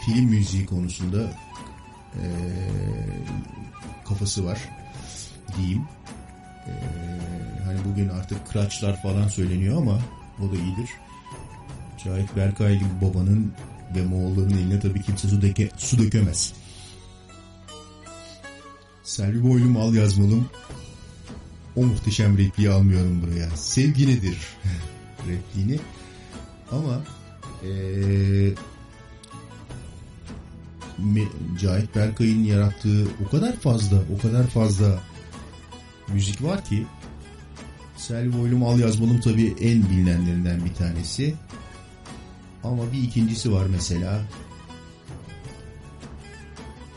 film 0.04 0.24
müziği 0.24 0.66
konusunda 0.66 1.47
e, 2.14 2.24
kafası 4.08 4.44
var 4.44 4.58
diyeyim. 5.56 5.82
E, 6.66 6.72
hani 7.64 7.78
bugün 7.84 8.08
artık 8.08 8.48
kıraçlar 8.48 9.02
falan 9.02 9.28
söyleniyor 9.28 9.76
ama 9.76 10.00
o 10.38 10.52
da 10.52 10.56
iyidir. 10.56 10.90
Cahit 12.04 12.36
Berkay 12.36 12.78
gibi 12.78 13.00
babanın 13.02 13.52
ve 13.96 14.02
Moğolların 14.02 14.50
eline 14.50 14.80
tabii 14.80 15.02
kimse 15.02 15.28
su, 15.28 15.42
döke, 15.42 15.70
su 15.76 15.98
dökemez. 15.98 16.52
Selvi 19.02 19.48
Boylum 19.48 19.76
al 19.76 19.94
yazmalım. 19.94 20.48
O 21.76 21.82
muhteşem 21.82 22.38
repliği 22.38 22.70
almıyorum 22.70 23.22
buraya. 23.22 23.50
Sevgi 23.50 24.08
nedir? 24.08 24.38
repliğini. 25.28 25.80
Ama 26.70 27.04
Me- 27.62 28.54
Cahit 31.60 31.96
Berkay'ın 31.96 32.44
yarattığı 32.44 33.06
o 33.26 33.30
kadar 33.30 33.56
fazla, 33.56 33.96
o 34.18 34.22
kadar 34.22 34.46
fazla 34.46 35.00
müzik 36.08 36.42
var 36.42 36.64
ki 36.64 36.86
Selvi 37.96 38.38
Boylum 38.38 38.62
Al 38.62 38.78
Yazmalım 38.78 39.20
tabii 39.20 39.54
en 39.60 39.90
bilinenlerinden 39.90 40.64
bir 40.64 40.74
tanesi. 40.74 41.34
Ama 42.64 42.92
bir 42.92 43.02
ikincisi 43.02 43.52
var 43.52 43.66
mesela. 43.70 44.20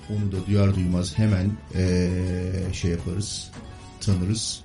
Onu 0.09 0.31
da 0.31 0.45
duyar 0.47 0.75
duymaz 0.75 1.17
hemen 1.17 1.51
eee, 1.75 2.73
şey 2.73 2.91
yaparız, 2.91 3.51
tanırız. 4.01 4.63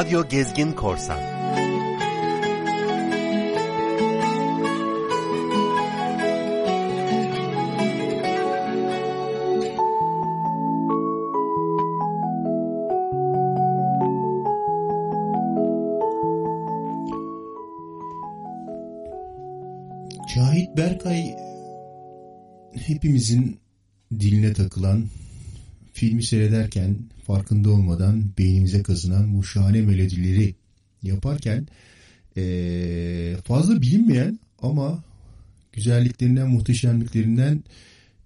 Radyo 0.00 0.28
Gezgin 0.28 0.72
Korsan. 0.72 1.20
Cahit 20.34 20.76
Berkay 20.76 21.36
hepimizin 22.86 23.60
diline 24.20 24.52
takılan 24.52 25.08
filmi 26.00 26.22
seyrederken 26.22 26.96
farkında 27.26 27.70
olmadan 27.70 28.24
beynimize 28.38 28.82
kazınan 28.82 29.36
bu 29.38 29.44
şahane 29.44 29.82
melodileri 29.82 30.54
yaparken 31.02 31.66
eee, 32.36 33.36
fazla 33.44 33.82
bilinmeyen 33.82 34.38
ama 34.62 35.04
güzelliklerinden, 35.72 36.48
muhteşemliklerinden 36.50 37.64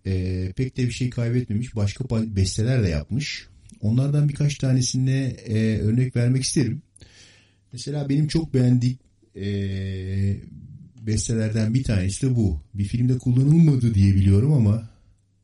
eee, 0.06 0.52
pek 0.56 0.76
de 0.76 0.86
bir 0.86 0.92
şey 0.92 1.10
kaybetmemiş. 1.10 1.76
Başka 1.76 2.04
besteler 2.36 2.82
de 2.82 2.88
yapmış. 2.88 3.46
Onlardan 3.80 4.28
birkaç 4.28 4.54
tanesine 4.58 5.36
eee, 5.48 5.78
örnek 5.80 6.16
vermek 6.16 6.42
isterim. 6.42 6.82
Mesela 7.72 8.08
benim 8.08 8.28
çok 8.28 8.54
beğendiğim 8.54 8.98
eee, 9.34 10.40
bestelerden 11.06 11.74
bir 11.74 11.84
tanesi 11.84 12.26
de 12.26 12.36
bu. 12.36 12.60
Bir 12.74 12.84
filmde 12.84 13.18
kullanılmadı 13.18 13.94
diye 13.94 14.14
biliyorum 14.14 14.52
ama 14.52 14.93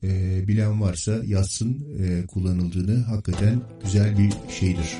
e, 0.03 0.48
bilen 0.48 0.80
varsa 0.80 1.20
yazsın 1.26 1.86
e, 1.98 2.26
kullanıldığını 2.26 3.03
hakikaten 3.03 3.61
güzel 3.84 4.18
bir 4.18 4.32
şeydir. 4.53 4.96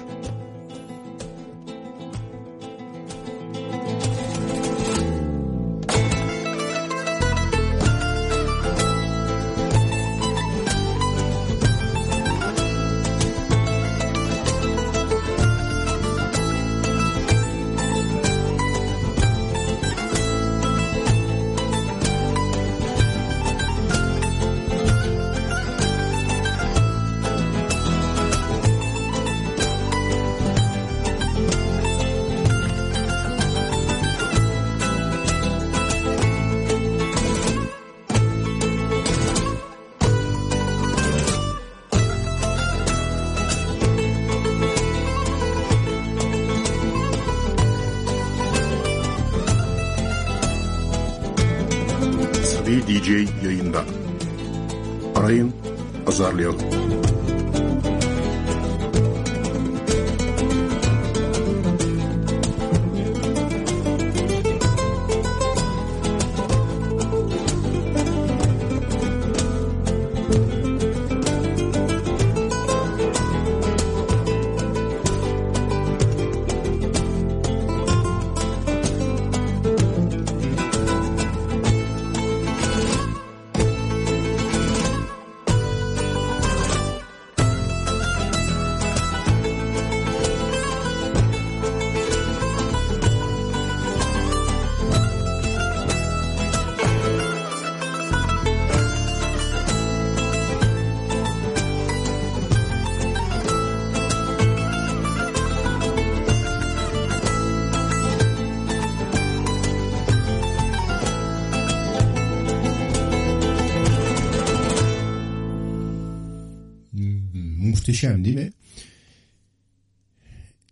Muhteşem 118.01 118.25
değil 118.25 118.37
mi? 118.37 118.51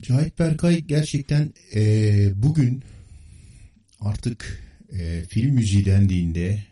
Cahit 0.03 0.39
Berkay 0.39 0.81
gerçekten 0.81 1.53
e, 1.75 2.33
bugün 2.35 2.83
artık 4.01 4.63
e, 4.93 5.23
film 5.29 5.55
müziği 5.55 5.85
dendiğinde 5.85 6.65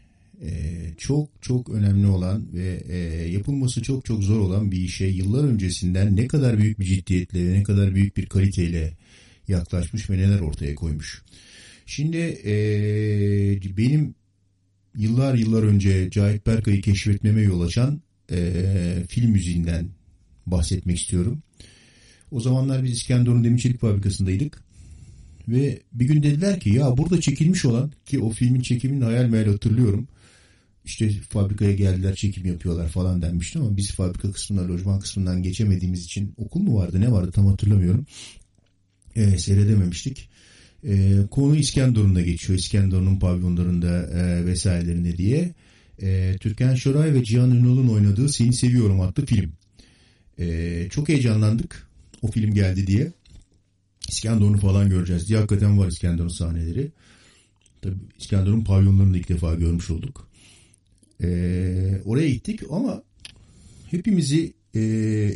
e, 0.42 0.50
çok 0.98 1.28
çok 1.42 1.68
önemli 1.70 2.06
olan 2.06 2.46
ve 2.52 2.82
e, 2.88 2.98
yapılması 3.28 3.82
çok 3.82 4.04
çok 4.04 4.22
zor 4.22 4.40
olan 4.40 4.70
bir 4.70 4.80
işe 4.80 5.06
yıllar 5.06 5.44
öncesinden 5.44 6.16
ne 6.16 6.26
kadar 6.26 6.58
büyük 6.58 6.80
bir 6.80 6.84
ciddiyetle 6.84 7.48
ve 7.48 7.58
ne 7.58 7.62
kadar 7.62 7.94
büyük 7.94 8.16
bir 8.16 8.26
kaliteyle 8.26 8.92
yaklaşmış 9.48 10.10
ve 10.10 10.18
neler 10.18 10.40
ortaya 10.40 10.74
koymuş. 10.74 11.22
Şimdi 11.86 12.16
e, 12.44 12.56
benim 13.76 14.14
yıllar 14.96 15.34
yıllar 15.34 15.62
önce 15.62 16.10
Cahit 16.10 16.46
Berkay'ı 16.46 16.80
keşfetmeme 16.80 17.42
yol 17.42 17.60
açan 17.60 18.02
e, 18.30 18.52
film 19.08 19.30
müziğinden 19.30 19.95
bahsetmek 20.46 21.00
istiyorum. 21.00 21.42
O 22.30 22.40
zamanlar 22.40 22.84
biz 22.84 22.92
İskenderun 22.92 23.44
Demir 23.44 23.58
Çelik 23.58 23.80
Fabrikası'ndaydık. 23.80 24.66
Ve 25.48 25.80
bir 25.92 26.04
gün 26.04 26.22
dediler 26.22 26.60
ki 26.60 26.70
ya 26.70 26.96
burada 26.96 27.20
çekilmiş 27.20 27.64
olan 27.64 27.92
ki 28.06 28.20
o 28.20 28.30
filmin 28.30 28.60
çekimini 28.60 29.04
hayal 29.04 29.24
meyal 29.24 29.46
hatırlıyorum. 29.46 30.08
İşte 30.84 31.10
fabrikaya 31.10 31.72
geldiler 31.72 32.14
çekim 32.14 32.46
yapıyorlar 32.46 32.88
falan 32.88 33.22
denmişti 33.22 33.58
ama 33.58 33.76
biz 33.76 33.90
fabrika 33.90 34.32
kısmından 34.32 34.68
lojman 34.68 35.00
kısmından 35.00 35.42
geçemediğimiz 35.42 36.04
için 36.04 36.34
okul 36.36 36.60
mu 36.60 36.76
vardı 36.76 37.00
ne 37.00 37.12
vardı 37.12 37.30
tam 37.32 37.46
hatırlamıyorum. 37.46 38.06
E, 39.16 39.38
seyredememiştik. 39.38 40.28
E, 40.84 41.16
konu 41.30 41.56
İskenderun'da 41.56 42.20
geçiyor. 42.20 42.58
İskenderun'un 42.58 43.18
pavyonlarında 43.18 44.06
e, 44.06 44.46
vesairelerinde 44.46 45.16
diye. 45.16 45.54
E, 46.02 46.36
Türkan 46.40 46.74
Şoray 46.74 47.14
ve 47.14 47.24
Cihan 47.24 47.50
Ünal'ın 47.50 47.88
oynadığı 47.88 48.28
Seni 48.28 48.52
Seviyorum 48.52 49.00
adlı 49.00 49.26
film. 49.26 49.52
E, 50.38 50.86
çok 50.90 51.08
heyecanlandık 51.08 51.88
o 52.22 52.30
film 52.30 52.54
geldi 52.54 52.86
diye. 52.86 53.12
İskenderun'u 54.08 54.58
falan 54.58 54.90
göreceğiz 54.90 55.28
diye. 55.28 55.38
Hakikaten 55.38 55.78
var 55.78 55.88
İskenderun 55.88 56.28
sahneleri. 56.28 56.90
Tabii 57.82 57.96
İskenderun 58.18 58.64
pavyonlarını 58.64 59.14
da 59.14 59.18
ilk 59.18 59.28
defa 59.28 59.54
görmüş 59.54 59.90
olduk. 59.90 60.28
E, 61.22 61.28
oraya 62.04 62.30
gittik 62.30 62.60
ama 62.70 63.02
hepimizi 63.90 64.52
e, 64.74 64.80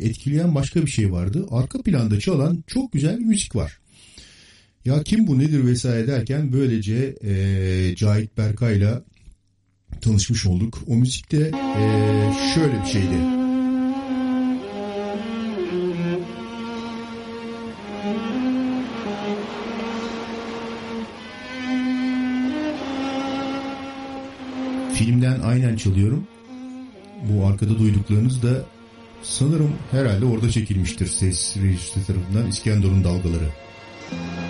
etkileyen 0.01 0.55
başka 0.55 0.85
bir 0.85 0.91
şey 0.91 1.11
vardı. 1.11 1.47
Arka 1.51 1.81
planda 1.81 2.19
çalan 2.19 2.63
çok 2.67 2.91
güzel 2.91 3.19
bir 3.19 3.25
müzik 3.25 3.55
var. 3.55 3.79
Ya 4.85 5.03
kim 5.03 5.27
bu 5.27 5.39
nedir 5.39 5.65
vesaire 5.65 6.07
derken 6.07 6.53
böylece 6.53 7.15
e, 7.23 7.95
Cahit 7.95 8.37
Berkay'la 8.37 9.03
tanışmış 10.01 10.45
olduk. 10.45 10.83
O 10.87 10.95
müzikte 10.95 11.51
e, 11.77 11.83
şöyle 12.55 12.81
bir 12.81 12.87
şeydi. 12.87 13.40
Filmden 25.11 25.39
aynen 25.39 25.75
çalıyorum. 25.75 26.27
Bu 27.29 27.47
arkada 27.47 27.79
duyduklarınız 27.79 28.43
da 28.43 28.65
sanırım 29.23 29.71
herhalde 29.91 30.25
orada 30.25 30.49
çekilmiştir 30.51 31.07
ses 31.07 31.57
rejisi 31.57 32.07
tarafından 32.07 32.47
İskenderun 32.47 33.03
dalgaları. 33.03 33.49
Şu 34.09 34.40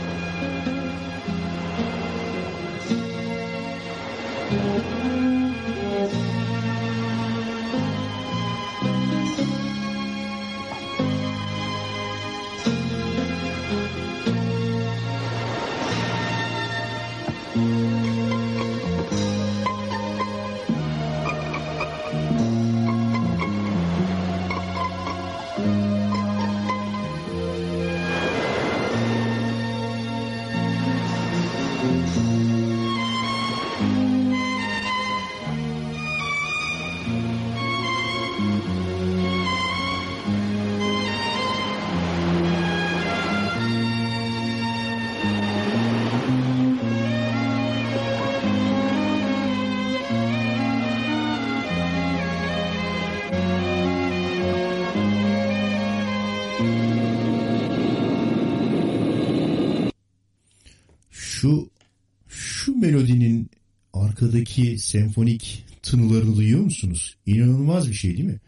İnanılmaz 67.35 67.89
bir 67.89 67.93
şey 67.93 68.11
değil 68.17 68.29
mi? 68.29 68.39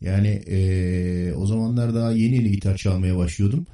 Yani 0.00 0.42
eee, 0.46 1.32
o 1.32 1.46
zamanlar 1.46 1.94
daha 1.94 2.12
yeni 2.12 2.34
yeni 2.36 2.50
gitar 2.50 2.76
çalmaya 2.76 3.16
başlıyordum. 3.16 3.66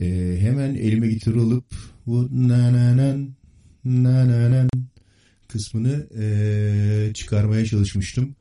Eee, 0.00 0.40
hemen 0.40 0.74
elime 0.74 1.08
gitarı 1.08 1.40
alıp 1.40 1.64
bu 2.06 2.28
nananan 2.32 3.28
nananan 3.84 4.68
kısmını 5.48 6.06
eee, 6.18 7.12
çıkarmaya 7.14 7.66
çalışmıştım. 7.66 8.34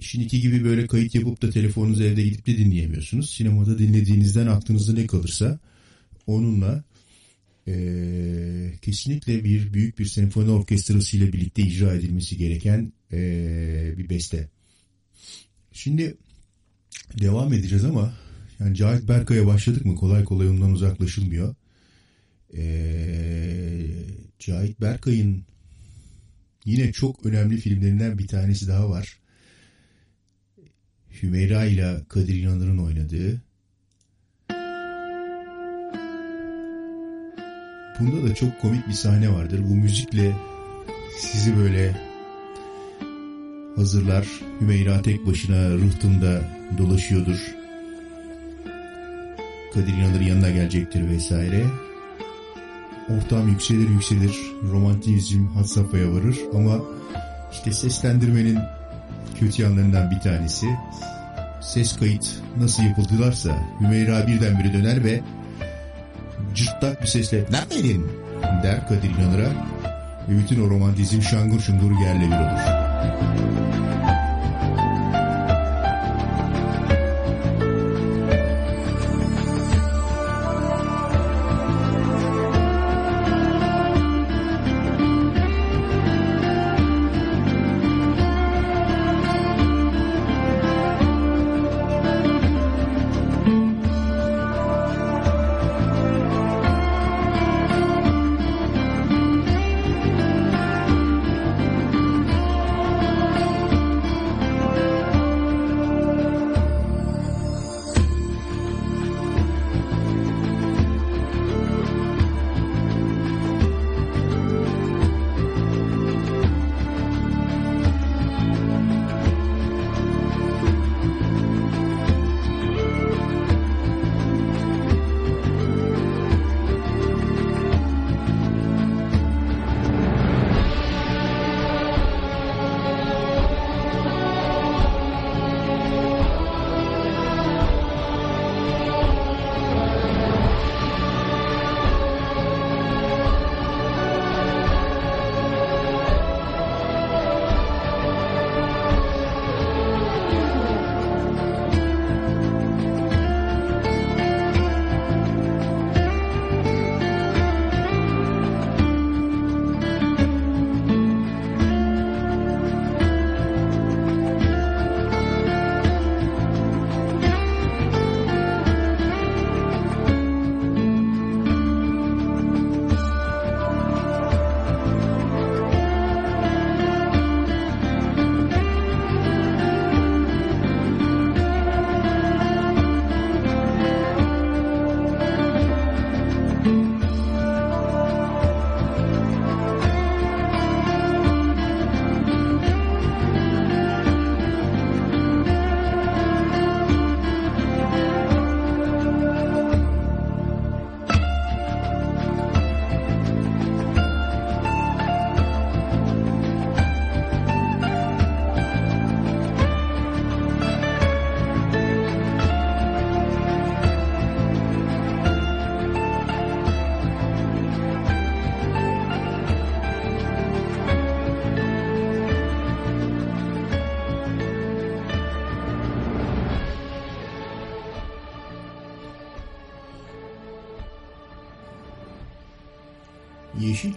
Şimdiki 0.00 0.40
gibi 0.40 0.64
böyle 0.64 0.86
kayıt 0.86 1.14
yapıp 1.14 1.42
da 1.42 1.50
telefonunuzu 1.50 2.02
evde 2.04 2.22
gidip 2.22 2.46
de 2.46 2.58
dinleyemiyorsunuz. 2.58 3.30
Sinemada 3.30 3.78
dinlediğinizden 3.78 4.46
aklınızda 4.46 4.92
ne 4.92 5.06
kalırsa 5.06 5.58
onunla 6.26 6.84
eee, 7.66 8.72
kesinlikle 8.82 9.44
bir 9.44 9.72
büyük 9.72 9.98
bir 9.98 10.06
senfoni 10.06 10.50
orkestrası 10.50 11.16
ile 11.16 11.32
birlikte 11.32 11.62
icra 11.62 11.94
edilmesi 11.94 12.36
gereken 12.38 12.92
eee, 13.14 13.94
bir 13.98 14.08
beste. 14.08 14.48
Şimdi 15.72 16.16
devam 17.20 17.52
edeceğiz 17.52 17.84
ama 17.84 18.14
yani 18.60 18.76
Cahit 18.76 19.08
Berkay'a 19.08 19.46
başladık 19.46 19.84
mı 19.84 19.96
kolay 19.96 20.24
kolay 20.24 20.48
ondan 20.48 20.72
uzaklaşılmıyor. 20.72 21.54
Eee, 22.52 23.86
Cahit 24.38 24.80
Berkay'ın 24.80 25.44
yine 26.64 26.92
çok 26.92 27.26
önemli 27.26 27.56
filmlerinden 27.56 28.18
bir 28.18 28.26
tanesi 28.28 28.68
daha 28.68 28.90
var. 28.90 29.18
Hümeyra 31.22 31.64
ile 31.64 31.96
Kadir 32.08 32.34
İnanır'ın 32.34 32.78
oynadığı. 32.78 33.42
Bunda 38.00 38.28
da 38.28 38.34
çok 38.34 38.60
komik 38.60 38.88
bir 38.88 38.92
sahne 38.92 39.32
vardır. 39.32 39.60
Bu 39.68 39.74
müzikle 39.74 40.32
sizi 41.18 41.56
böyle 41.56 42.13
hazırlar. 43.76 44.26
Hümeyra 44.60 45.02
tek 45.02 45.26
başına 45.26 45.70
rıhtımda 45.70 46.40
dolaşıyordur. 46.78 47.54
Kadir 49.74 49.92
İnanır'ın 49.92 50.24
yanına 50.24 50.50
gelecektir 50.50 51.08
vesaire. 51.08 51.64
Ortam 53.08 53.48
yükselir 53.48 53.88
yükselir. 53.88 54.36
Romantizm 54.72 55.46
had 55.46 55.64
safhaya 55.64 56.12
varır 56.12 56.38
ama 56.54 56.80
işte 57.52 57.72
seslendirmenin 57.72 58.58
kötü 59.40 59.62
yanlarından 59.62 60.10
bir 60.10 60.20
tanesi 60.20 60.66
ses 61.60 61.96
kayıt 61.96 62.26
nasıl 62.58 62.82
yapıldılarsa 62.82 63.56
Hümeyra 63.80 64.26
birdenbire 64.26 64.72
döner 64.72 65.04
ve 65.04 65.20
cırtlak 66.54 67.02
bir 67.02 67.06
sesle 67.06 67.44
neredeydin 67.50 68.06
der 68.62 68.88
Kadir 68.88 69.10
İnanır'a 69.10 69.48
ve 70.28 70.38
bütün 70.38 70.66
o 70.66 70.70
romantizm 70.70 71.22
şangur 71.22 71.60
şungur 71.60 72.00
yerle 72.00 72.26
bir 72.26 72.36
olur. 72.36 72.83
啊！ 73.04 74.13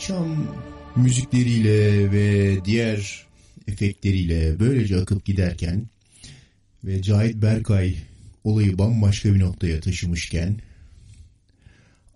Yeşilçam 0.07 0.47
müzikleriyle 0.95 2.11
ve 2.11 2.57
diğer 2.65 3.25
efektleriyle 3.67 4.59
böylece 4.59 4.97
akıp 4.97 5.25
giderken 5.25 5.87
ve 6.83 7.01
Cahit 7.01 7.35
Berkay 7.35 7.95
olayı 8.43 8.77
bambaşka 8.77 9.33
bir 9.33 9.39
noktaya 9.39 9.79
taşımışken 9.79 10.59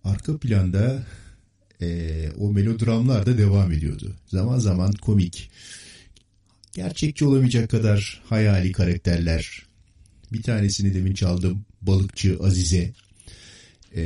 arka 0.03 0.37
planda 0.37 1.03
e, 1.81 2.29
o 2.37 2.51
melodramlar 2.51 3.25
da 3.25 3.37
devam 3.37 3.71
ediyordu. 3.71 4.15
Zaman 4.27 4.59
zaman 4.59 4.91
komik, 4.91 5.51
gerçekçi 6.73 7.25
olamayacak 7.25 7.69
kadar 7.69 8.21
hayali 8.25 8.71
karakterler. 8.71 9.65
Bir 10.33 10.41
tanesini 10.41 10.93
demin 10.93 11.13
çaldım. 11.13 11.65
Balıkçı 11.81 12.37
Azize. 12.43 12.93
Ee, 13.95 14.03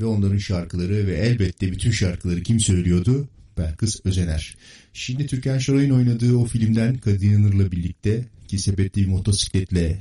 ve 0.00 0.04
onların 0.04 0.38
şarkıları 0.38 1.06
ve 1.06 1.16
elbette 1.16 1.72
bütün 1.72 1.90
şarkıları 1.90 2.42
kim 2.42 2.60
söylüyordu? 2.60 3.28
Belkıs 3.58 4.00
Özener. 4.04 4.56
Şimdi 4.92 5.26
Türkan 5.26 5.58
Şoray'ın 5.58 5.90
oynadığı 5.90 6.36
o 6.36 6.44
filmden 6.44 6.98
Kadir 6.98 7.30
İnanır'la 7.30 7.72
birlikte 7.72 8.24
ki 8.48 8.58
sepetli 8.58 9.02
bir 9.02 9.08
motosikletle 9.08 9.98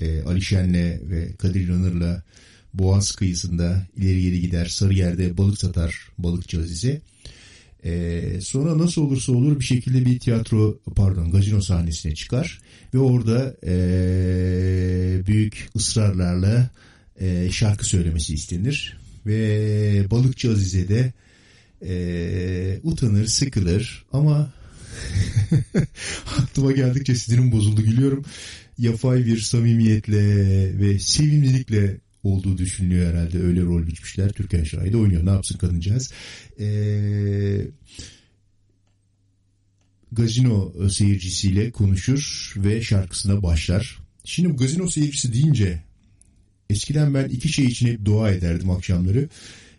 e, 0.00 0.22
Ali 0.22 0.42
Şen'le 0.42 1.10
ve 1.10 1.32
Kadir 1.38 1.68
İnanır'la 1.68 2.22
Boğaz 2.74 3.12
kıyısında 3.12 3.86
ileri 3.96 4.22
geri 4.22 4.40
gider 4.40 4.66
Sarıyer'de 4.66 5.38
balık 5.38 5.58
satar 5.58 6.08
balıkçı 6.18 6.60
Azize. 6.60 7.00
Ee, 7.84 8.40
sonra 8.40 8.78
nasıl 8.78 9.02
olursa 9.02 9.32
olur 9.32 9.60
bir 9.60 9.64
şekilde 9.64 10.06
bir 10.06 10.18
tiyatro 10.18 10.78
pardon 10.96 11.30
gazino 11.30 11.60
sahnesine 11.60 12.14
çıkar 12.14 12.60
ve 12.94 12.98
orada 12.98 13.56
ee, 13.66 15.22
büyük 15.26 15.68
ısrarlarla 15.76 16.70
e, 17.20 17.50
şarkı 17.52 17.84
söylemesi 17.84 18.34
istenir 18.34 18.98
ve 19.26 20.10
balıkçı 20.10 20.50
Azize 20.50 20.88
de 20.88 21.12
e, 21.86 22.80
utanır 22.82 23.26
sıkılır 23.26 24.06
ama 24.12 24.52
aklıma 26.38 26.72
geldikçe 26.72 27.14
sinirim 27.14 27.52
bozuldu 27.52 27.82
gülüyorum 27.82 28.24
yapay 28.78 29.26
bir 29.26 29.40
samimiyetle 29.40 30.18
ve 30.78 30.98
sevimlilikle 30.98 31.96
olduğu 32.22 32.58
düşünülüyor 32.58 33.12
herhalde. 33.12 33.38
Öyle 33.38 33.60
rol 33.60 33.86
biçmişler. 33.86 34.32
Türkan 34.32 34.64
Şoray 34.64 34.92
da 34.92 34.98
oynuyor. 34.98 35.26
Ne 35.26 35.30
yapsın 35.30 35.58
kadıncağız? 35.58 36.12
Ee, 36.60 37.66
gazino 40.12 40.72
seyircisiyle 40.90 41.70
konuşur 41.70 42.54
ve 42.56 42.82
şarkısına 42.82 43.42
başlar. 43.42 43.98
Şimdi 44.24 44.50
bu 44.50 44.56
gazino 44.56 44.88
seyircisi 44.88 45.32
deyince 45.32 45.82
eskiden 46.70 47.14
ben 47.14 47.28
iki 47.28 47.48
şey 47.48 47.64
için 47.64 47.86
hep 47.86 48.04
dua 48.04 48.30
ederdim 48.30 48.70
akşamları. 48.70 49.28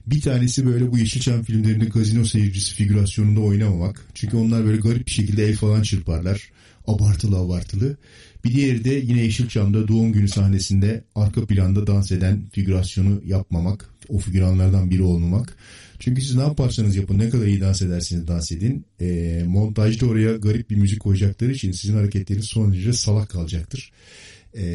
Bir 0.07 0.21
tanesi 0.21 0.65
böyle 0.65 0.91
bu 0.91 0.97
Yeşilçam 0.97 1.43
filmlerinde 1.43 1.85
gazino 1.85 2.25
seyircisi 2.25 2.75
figürasyonunda 2.75 3.39
oynamamak. 3.39 4.05
Çünkü 4.13 4.37
onlar 4.37 4.65
böyle 4.65 4.77
garip 4.77 5.05
bir 5.05 5.11
şekilde 5.11 5.45
el 5.45 5.55
falan 5.55 5.81
çırparlar. 5.81 6.49
Abartılı 6.87 7.37
abartılı. 7.37 7.97
Bir 8.45 8.53
diğeri 8.53 8.83
de 8.83 8.93
yine 8.93 9.21
Yeşilçam'da 9.21 9.87
doğum 9.87 10.13
günü 10.13 10.27
sahnesinde 10.27 11.03
arka 11.15 11.45
planda 11.45 11.87
dans 11.87 12.11
eden 12.11 12.41
figürasyonu 12.51 13.21
yapmamak. 13.25 13.89
O 14.09 14.17
figüranlardan 14.17 14.89
biri 14.89 15.03
olmamak. 15.03 15.57
Çünkü 15.99 16.21
siz 16.21 16.35
ne 16.35 16.41
yaparsanız 16.41 16.95
yapın 16.95 17.19
ne 17.19 17.29
kadar 17.29 17.45
iyi 17.45 17.61
dans 17.61 17.81
edersiniz 17.81 18.27
dans 18.27 18.51
edin. 18.51 18.85
E, 19.01 19.41
montajda 19.47 20.05
oraya 20.05 20.35
garip 20.35 20.69
bir 20.69 20.75
müzik 20.75 20.99
koyacakları 20.99 21.51
için 21.51 21.71
sizin 21.71 21.95
hareketleriniz 21.95 22.45
son 22.45 22.73
derece 22.73 22.93
salak 22.93 23.29
kalacaktır. 23.29 23.91
E, 24.55 24.65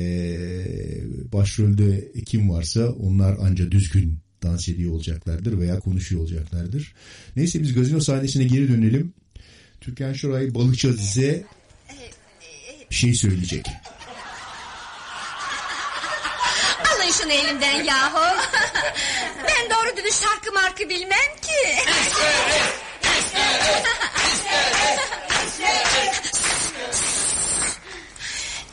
başrolde 1.32 2.12
kim 2.26 2.50
varsa 2.50 2.88
onlar 2.88 3.36
anca 3.38 3.70
düzgün 3.70 4.18
dans 4.42 4.68
ediyor 4.68 4.92
olacaklardır 4.92 5.58
veya 5.58 5.80
konuşuyor 5.80 6.22
olacaklardır. 6.22 6.94
Neyse 7.36 7.62
biz 7.62 7.74
gazino 7.74 8.00
sahnesine 8.00 8.44
geri 8.44 8.68
dönelim. 8.68 9.14
Türkan 9.80 10.12
Şoray 10.12 10.54
Balıkçı 10.54 10.88
Azize 10.88 11.44
bir 12.90 12.96
şey 12.96 13.14
söyleyecek. 13.14 13.66
Alın 16.94 17.10
şunu 17.10 17.32
elimden 17.32 17.84
yahu. 17.84 18.36
ben 19.48 19.70
doğru 19.70 19.96
dürüst 19.96 20.24
şarkı 20.24 20.52
markı 20.52 20.88
bilmem 20.88 21.36
ki. 21.42 21.76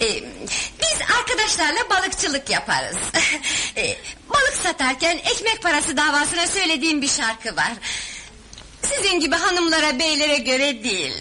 Ee, 0.02 0.24
arkadaşlarla 1.20 1.90
balıkçılık 1.90 2.50
yaparız. 2.50 2.98
Ee, 3.78 3.98
balık 4.30 4.54
satarken 4.64 5.18
ekmek 5.18 5.62
parası 5.62 5.98
davasına 5.98 6.48
söylediğim 6.48 7.02
bir 7.02 7.08
şarkı 7.08 7.56
var. 7.56 7.72
Sizin 8.84 9.20
gibi 9.20 9.36
hanımlara 9.36 10.00
beylere 10.00 10.38
göre 10.38 10.84
değil. 10.84 11.14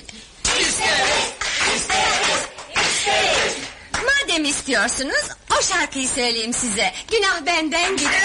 Madem 4.04 4.44
istiyorsunuz 4.44 5.24
o 5.58 5.62
şarkıyı 5.62 6.08
söyleyeyim 6.08 6.52
size. 6.52 6.92
Günah 7.10 7.46
benden 7.46 7.96
gitti. 7.96 8.18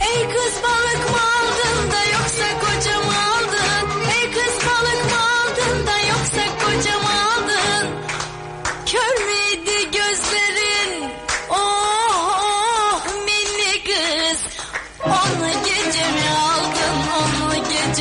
Ey 0.00 0.28
kız 0.28 0.62
balık 0.62 1.10
mı 1.10 1.33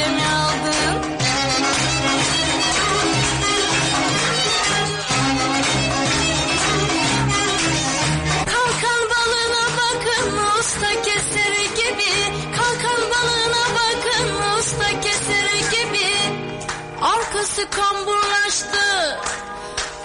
Onu 0.03 0.09
gece 0.09 0.09
mi 0.11 0.25
aldın? 0.25 1.13
Kalkan 8.45 9.09
balığına 9.09 9.65
bakın 9.77 10.59
usta 10.59 10.93
gibi. 11.75 12.13
Kalkan 12.57 13.01
balığına 13.11 13.65
bakın 13.75 14.57
usta 14.57 14.91
gibi. 15.71 16.09
Arkası 17.01 17.69
kamburlaştı. 17.69 19.19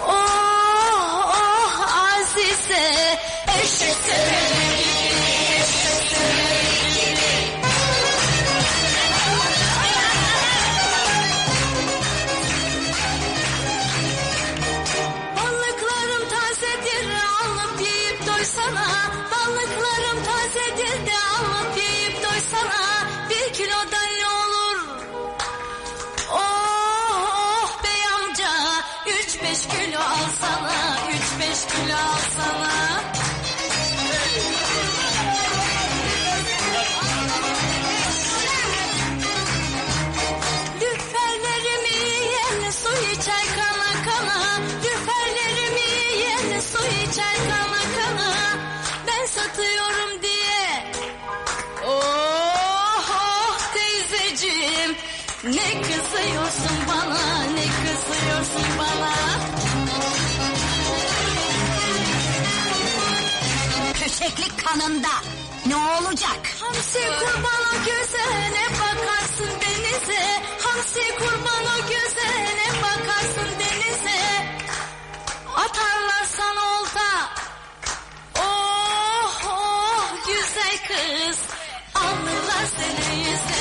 Oh 0.07 1.25
oh 1.27 2.13
Azize 2.13 3.17
Eşek 3.61 4.58
kızıyorsun 56.19 56.77
bana 56.87 57.43
ne 57.43 57.61
kızıyorsun 57.61 58.77
bana? 58.79 59.13
Köşeklik 63.93 64.65
kanında. 64.65 65.13
Ne 65.65 65.75
olacak? 65.75 66.39
Hamsi 66.61 66.99
kurban 66.99 67.61
o 67.73 67.85
göze 67.85 68.51
ne 68.51 68.65
bakarsın 68.79 69.59
denize? 69.61 70.43
Hamsi 70.63 71.15
kurban 71.17 71.65
o 71.65 71.87
göze 71.87 72.29
ne 72.55 72.81
bakarsın 72.81 73.49
denize? 73.59 74.45
Atarlar 75.55 76.25
sana 76.37 76.79
olta. 76.79 77.29
Oh 78.39 79.41
oh 79.49 80.11
güzel 80.27 80.77
kız. 80.87 81.39
Alırlar 81.95 82.65
seni 82.77 83.19
yüze 83.19 83.58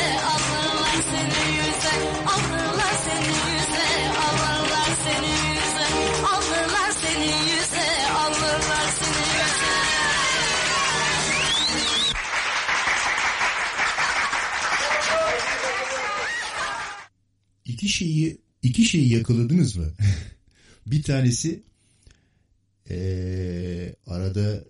İki 17.78 17.88
şeyi 17.88 18.38
iki 18.62 18.84
şeyi 18.84 19.12
yakaladınız 19.12 19.76
mı? 19.76 19.92
bir 20.86 21.02
tanesi 21.02 21.62
eee, 22.90 23.94
arada 24.06 24.64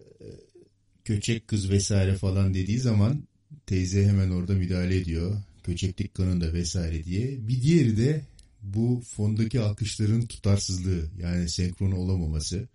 köçek 1.04 1.48
kız 1.48 1.70
vesaire 1.70 2.14
falan 2.14 2.54
dediği 2.54 2.78
zaman 2.78 3.22
teyze 3.66 4.06
hemen 4.06 4.30
orada 4.30 4.54
müdahale 4.54 4.96
ediyor. 4.96 5.36
Köçeklik 5.64 6.14
kanında 6.14 6.52
vesaire 6.52 7.04
diye. 7.04 7.48
Bir 7.48 7.62
diğeri 7.62 7.96
de 7.96 8.24
bu 8.62 9.02
fondaki 9.16 9.60
alkışların 9.60 10.26
tutarsızlığı 10.26 11.04
yani 11.18 11.48
senkron 11.48 11.92
olamaması. 11.92 12.68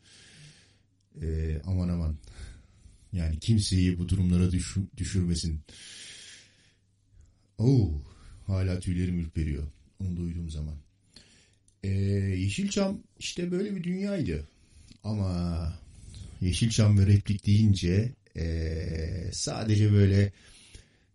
Eee, 1.21 1.61
aman 1.65 1.89
aman 1.89 2.15
yani 3.13 3.39
kimseyi 3.39 3.99
bu 3.99 4.09
durumlara 4.09 4.51
düş- 4.51 4.75
düşürmesin. 4.97 5.59
Oo, 7.57 8.01
hala 8.47 8.79
tüylerim 8.79 9.19
ürperiyor 9.19 9.63
onu 9.99 10.17
duyduğum 10.17 10.49
zaman. 10.49 10.75
Ee, 11.83 11.89
Yeşilçam 11.89 12.99
işte 13.19 13.51
böyle 13.51 13.75
bir 13.75 13.83
dünyaydı. 13.83 14.47
Ama 15.03 15.73
Yeşilçam 16.41 16.99
ve 16.99 17.05
replik 17.05 17.45
deyince 17.45 18.13
ee, 18.37 19.29
sadece 19.31 19.91
böyle 19.91 20.31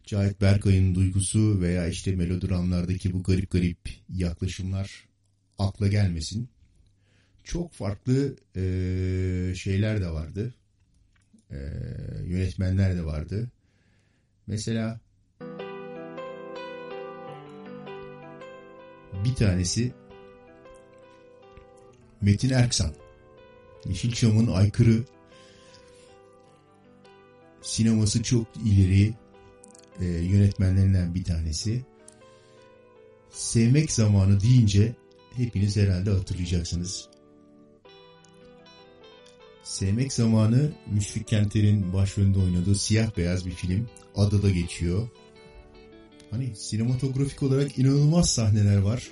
Cahit 0.05 0.41
Berkay'ın 0.41 0.95
duygusu 0.95 1.61
veya 1.61 1.89
işte 1.89 2.17
melodramlardaki 2.17 3.13
bu 3.13 3.23
garip 3.23 3.51
garip 3.51 3.79
yaklaşımlar 4.15 5.09
akla 5.59 5.89
gelmesin. 5.89 6.49
Çok 7.45 7.73
farklı 7.73 8.37
ee, 8.57 9.55
şeyler 9.57 10.01
de 10.01 10.11
vardı. 10.11 10.55
Ee, 11.51 11.57
yönetmenler 12.25 12.97
de 12.97 13.05
vardı. 13.05 13.51
Mesela 14.47 15.01
bir 19.25 19.35
tanesi 19.35 19.93
Metin 22.21 22.51
Erksan. 22.51 22.95
Yeşilçam'ın 23.85 24.47
aykırı 24.47 25.05
sineması 27.63 28.23
çok 28.23 28.47
ileri 28.65 29.15
e, 30.01 30.05
yönetmenlerinden 30.05 31.15
bir 31.15 31.25
tanesi. 31.25 31.85
Sevmek 33.31 33.93
zamanı 33.93 34.41
deyince 34.41 34.97
hepiniz 35.37 35.77
herhalde 35.77 36.11
hatırlayacaksınız. 36.11 37.09
Sevmek 39.63 40.13
zamanı 40.13 40.73
Müşfik 40.87 41.29
Kenter'in 41.29 41.93
başrolünde 41.93 42.39
oynadığı 42.39 42.75
siyah 42.75 43.17
beyaz 43.17 43.47
bir 43.47 43.51
film. 43.51 43.89
adada 44.17 44.51
geçiyor. 44.51 45.09
Hani 46.31 46.57
sinematografik 46.57 47.43
olarak 47.43 47.79
inanılmaz 47.79 48.31
sahneler 48.31 48.79
var. 48.79 49.09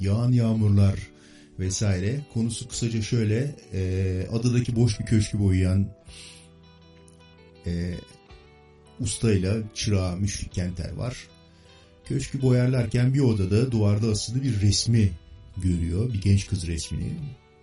Yağan 0.00 0.32
yağmurlar 0.32 0.98
vesaire. 1.58 2.20
Konusu 2.34 2.68
kısaca 2.68 3.02
şöyle. 3.02 3.54
E, 3.72 4.26
adadaki 4.32 4.76
boş 4.76 5.00
bir 5.00 5.06
köşkü 5.06 5.38
boyayan 5.38 5.88
e, 7.66 7.94
ustayla 9.00 9.56
çırağı 9.74 10.16
Müşfik 10.16 10.52
Kenter 10.52 10.92
var. 10.92 11.16
Köşkü 12.04 12.42
boyarlarken 12.42 13.14
bir 13.14 13.20
odada 13.20 13.72
duvarda 13.72 14.06
asılı 14.06 14.42
bir 14.42 14.60
resmi 14.60 15.10
görüyor. 15.56 16.12
Bir 16.12 16.20
genç 16.20 16.46
kız 16.46 16.66
resmini. 16.66 17.12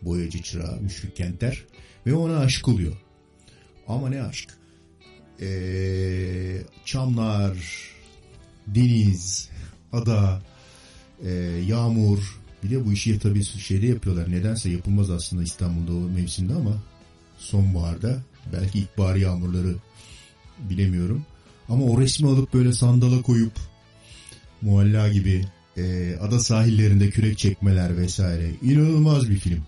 Boyacı 0.01 0.41
çırağı 0.41 0.81
Müşfik 0.81 1.15
Kenter. 1.15 1.65
Ve 2.05 2.13
ona 2.13 2.37
aşık 2.37 2.67
oluyor. 2.67 2.97
Ama 3.87 4.09
ne 4.09 4.23
aşk. 4.23 4.49
Ee, 5.41 6.61
çamlar, 6.85 7.57
deniz, 8.67 9.49
ada, 9.93 10.41
e, 11.25 11.31
yağmur. 11.67 12.39
Bir 12.63 12.69
de 12.69 12.85
bu 12.85 12.93
işi 12.93 13.19
tabii 13.19 13.43
şeyde 13.43 13.87
yapıyorlar. 13.87 14.31
Nedense 14.31 14.69
yapılmaz 14.69 15.09
aslında 15.09 15.43
İstanbul'da 15.43 15.93
o 15.93 15.99
mevsimde 15.99 16.53
ama 16.53 16.83
sonbaharda 17.37 18.21
belki 18.53 18.79
ilkbahar 18.79 19.15
yağmurları 19.15 19.75
bilemiyorum. 20.69 21.25
Ama 21.69 21.85
o 21.85 22.01
resmi 22.01 22.27
alıp 22.27 22.53
böyle 22.53 22.73
sandala 22.73 23.21
koyup 23.21 23.53
mualla 24.61 25.09
gibi 25.09 25.45
e, 25.77 26.15
ada 26.21 26.39
sahillerinde 26.39 27.09
kürek 27.09 27.37
çekmeler 27.37 27.97
vesaire. 27.97 28.51
İnanılmaz 28.61 29.29
bir 29.29 29.35
film. 29.35 29.63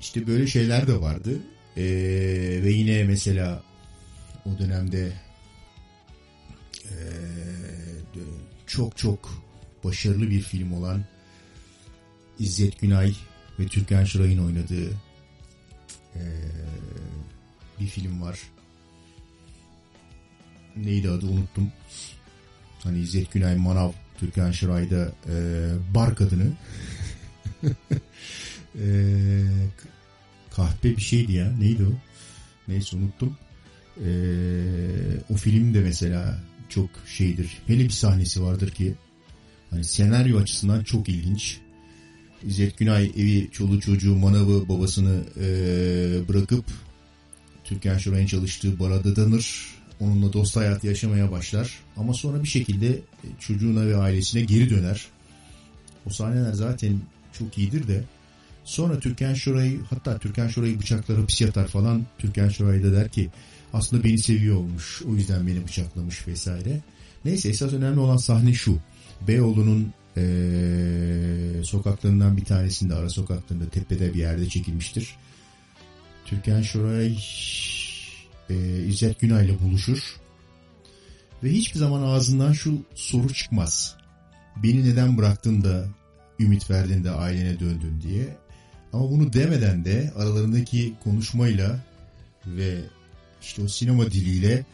İşte 0.00 0.26
böyle 0.26 0.46
şeyler 0.46 0.86
de 0.86 1.00
vardı. 1.00 1.30
E, 1.76 1.82
ve 2.64 2.72
yine 2.72 3.04
mesela 3.04 3.62
o 4.46 4.58
dönemde 4.58 5.12
e, 6.90 6.98
çok 8.66 8.96
çok 8.96 9.42
başarılı 9.84 10.30
bir 10.30 10.40
film 10.40 10.72
olan 10.72 11.04
İzzet 12.38 12.80
Günay 12.80 13.14
ve 13.58 13.66
Türkan 13.66 14.04
Şoray'ın 14.04 14.46
oynadığı 14.46 14.90
e, 16.14 16.22
bir 17.80 17.86
film 17.86 18.22
var. 18.22 18.38
Neydi 20.76 21.10
adı 21.10 21.26
unuttum. 21.26 21.72
Hani 22.82 22.98
İzzet 22.98 23.32
Günay 23.32 23.56
Manav 23.56 23.92
Türkan 24.18 24.50
Şoray'da 24.50 25.12
e, 25.28 25.34
bar 25.94 26.16
kadını. 26.16 26.52
e, 28.78 28.86
kahpe 30.50 30.96
bir 30.96 31.02
şeydi 31.02 31.32
ya. 31.32 31.52
Neydi 31.52 31.84
o? 31.84 31.92
Neyse 32.68 32.96
unuttum. 32.96 33.36
E, 34.04 34.10
o 35.30 35.34
film 35.34 35.74
de 35.74 35.80
mesela 35.80 36.40
çok 36.68 36.90
şeydir. 37.06 37.58
Hele 37.66 37.84
bir 37.84 37.90
sahnesi 37.90 38.42
vardır 38.42 38.70
ki 38.70 38.94
hani 39.70 39.84
senaryo 39.84 40.38
açısından 40.38 40.84
çok 40.84 41.08
ilginç. 41.08 41.58
İzzet 42.46 42.78
Günay 42.78 43.04
evi, 43.04 43.48
çoluğu 43.52 43.80
çocuğu, 43.80 44.16
manavı, 44.16 44.68
babasını 44.68 45.20
e, 45.40 46.28
bırakıp 46.28 46.64
Türkan 47.64 47.98
Şoray'ın 47.98 48.26
çalıştığı 48.26 48.78
bara 48.80 49.04
dadanır. 49.04 49.66
Onunla 50.00 50.32
dost 50.32 50.56
hayatı 50.56 50.86
yaşamaya 50.86 51.30
başlar. 51.30 51.78
Ama 51.96 52.14
sonra 52.14 52.42
bir 52.42 52.48
şekilde 52.48 53.00
çocuğuna 53.40 53.86
ve 53.86 53.96
ailesine 53.96 54.42
geri 54.42 54.70
döner. 54.70 55.06
O 56.06 56.10
sahneler 56.10 56.52
zaten 56.52 57.00
çok 57.32 57.58
iyidir 57.58 57.88
de 57.88 58.04
sonra 58.68 58.98
Türkan 58.98 59.34
Şoray'ı 59.34 59.80
hatta 59.90 60.18
Türkan 60.18 60.48
Şoray'ı 60.48 60.80
bıçaklar 60.80 61.18
hapis 61.18 61.40
yatar 61.40 61.68
falan. 61.68 62.06
Türkan 62.18 62.48
Şoray 62.48 62.82
da 62.82 62.92
der 62.92 63.08
ki 63.08 63.30
aslında 63.72 64.04
beni 64.04 64.18
seviyor 64.18 64.56
olmuş. 64.56 65.02
O 65.02 65.14
yüzden 65.14 65.46
beni 65.46 65.64
bıçaklamış 65.64 66.28
vesaire. 66.28 66.80
Neyse 67.24 67.48
esas 67.48 67.72
önemli 67.72 68.00
olan 68.00 68.16
sahne 68.16 68.52
şu. 68.54 68.78
Beyoğlu'nun 69.28 69.92
ee, 70.16 71.64
sokaklarından 71.64 72.36
bir 72.36 72.44
tanesinde 72.44 72.94
ara 72.94 73.08
sokaklarında 73.08 73.68
tepede 73.68 74.14
bir 74.14 74.18
yerde 74.18 74.48
çekilmiştir. 74.48 75.16
Türkan 76.24 76.62
Şoray 76.62 77.18
e, 78.50 78.84
İzzet 78.86 79.20
Günay'la 79.20 79.60
buluşur. 79.60 80.16
Ve 81.42 81.50
hiçbir 81.50 81.78
zaman 81.78 82.02
ağzından 82.02 82.52
şu 82.52 82.78
soru 82.94 83.34
çıkmaz. 83.34 83.96
Beni 84.62 84.84
neden 84.84 85.18
bıraktın 85.18 85.64
da 85.64 85.88
ümit 86.40 86.70
verdin 86.70 87.04
de 87.04 87.10
ailene 87.10 87.60
döndün 87.60 88.00
diye. 88.00 88.36
Ama 88.92 89.10
bunu 89.10 89.32
demeden 89.32 89.84
de 89.84 90.12
aralarındaki 90.16 90.94
konuşmayla 91.04 91.84
ve 92.46 92.80
işte 93.48 93.62
o 93.62 93.68
sinema 93.68 94.10
diliyle 94.10 94.64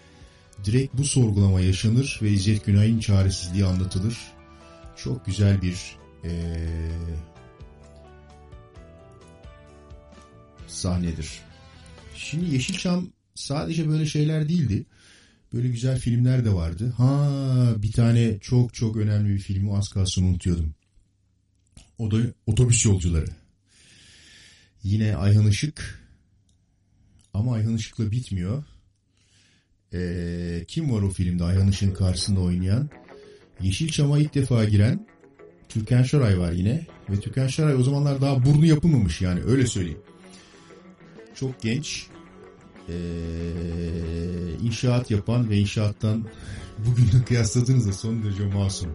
direkt 0.64 0.94
bu 0.94 1.04
sorgulama 1.04 1.60
yaşanır 1.60 2.18
ve 2.22 2.30
İzzet 2.30 2.64
Günay'ın 2.64 3.00
çaresizliği 3.00 3.64
anlatılır. 3.64 4.18
Çok 4.96 5.26
güzel 5.26 5.62
bir 5.62 5.96
ee, 6.24 6.30
sahnedir. 10.66 11.28
Şimdi 12.16 12.54
Yeşilçam 12.54 13.08
sadece 13.34 13.88
böyle 13.88 14.06
şeyler 14.06 14.48
değildi. 14.48 14.86
Böyle 15.52 15.68
güzel 15.68 15.98
filmler 15.98 16.44
de 16.44 16.52
vardı. 16.52 16.94
Ha 16.96 17.30
bir 17.76 17.92
tane 17.92 18.38
çok 18.38 18.74
çok 18.74 18.96
önemli 18.96 19.34
bir 19.34 19.38
filmi 19.38 19.76
az 19.76 19.88
kalsın 19.88 20.22
unutuyordum. 20.22 20.74
O 21.98 22.10
da 22.10 22.16
Otobüs 22.46 22.84
Yolcuları. 22.84 23.28
Yine 24.82 25.16
Ayhan 25.16 25.46
Işık. 25.46 26.03
Ama 27.35 27.55
Ayhan 27.55 27.76
Işık'la 27.76 28.11
bitmiyor. 28.11 28.64
Ee, 29.93 30.64
kim 30.68 30.93
var 30.93 31.03
o 31.03 31.11
filmde 31.11 31.45
Ayhan 31.45 31.68
Işık'ın 31.68 31.95
karşısında 31.95 32.41
oynayan? 32.41 32.91
Yeşilçam'a 33.61 34.18
ilk 34.18 34.35
defa 34.35 34.64
giren 34.64 35.07
Türkan 35.68 36.03
Şoray 36.03 36.39
var 36.39 36.53
yine. 36.53 36.87
Ve 37.11 37.20
Türkan 37.20 37.47
Şoray 37.47 37.74
o 37.74 37.82
zamanlar 37.82 38.20
daha 38.20 38.45
burnu 38.45 38.66
yapılmamış 38.66 39.20
yani 39.20 39.41
öyle 39.43 39.66
söyleyeyim. 39.66 40.03
Çok 41.35 41.62
genç. 41.62 42.07
Ee, 42.89 42.95
inşaat 44.62 45.11
yapan 45.11 45.51
ve 45.51 45.59
inşaattan 45.59 46.24
bugünle 46.78 47.24
kıyasladığınızda 47.24 47.93
son 47.93 48.22
derece 48.22 48.47
masum. 48.47 48.91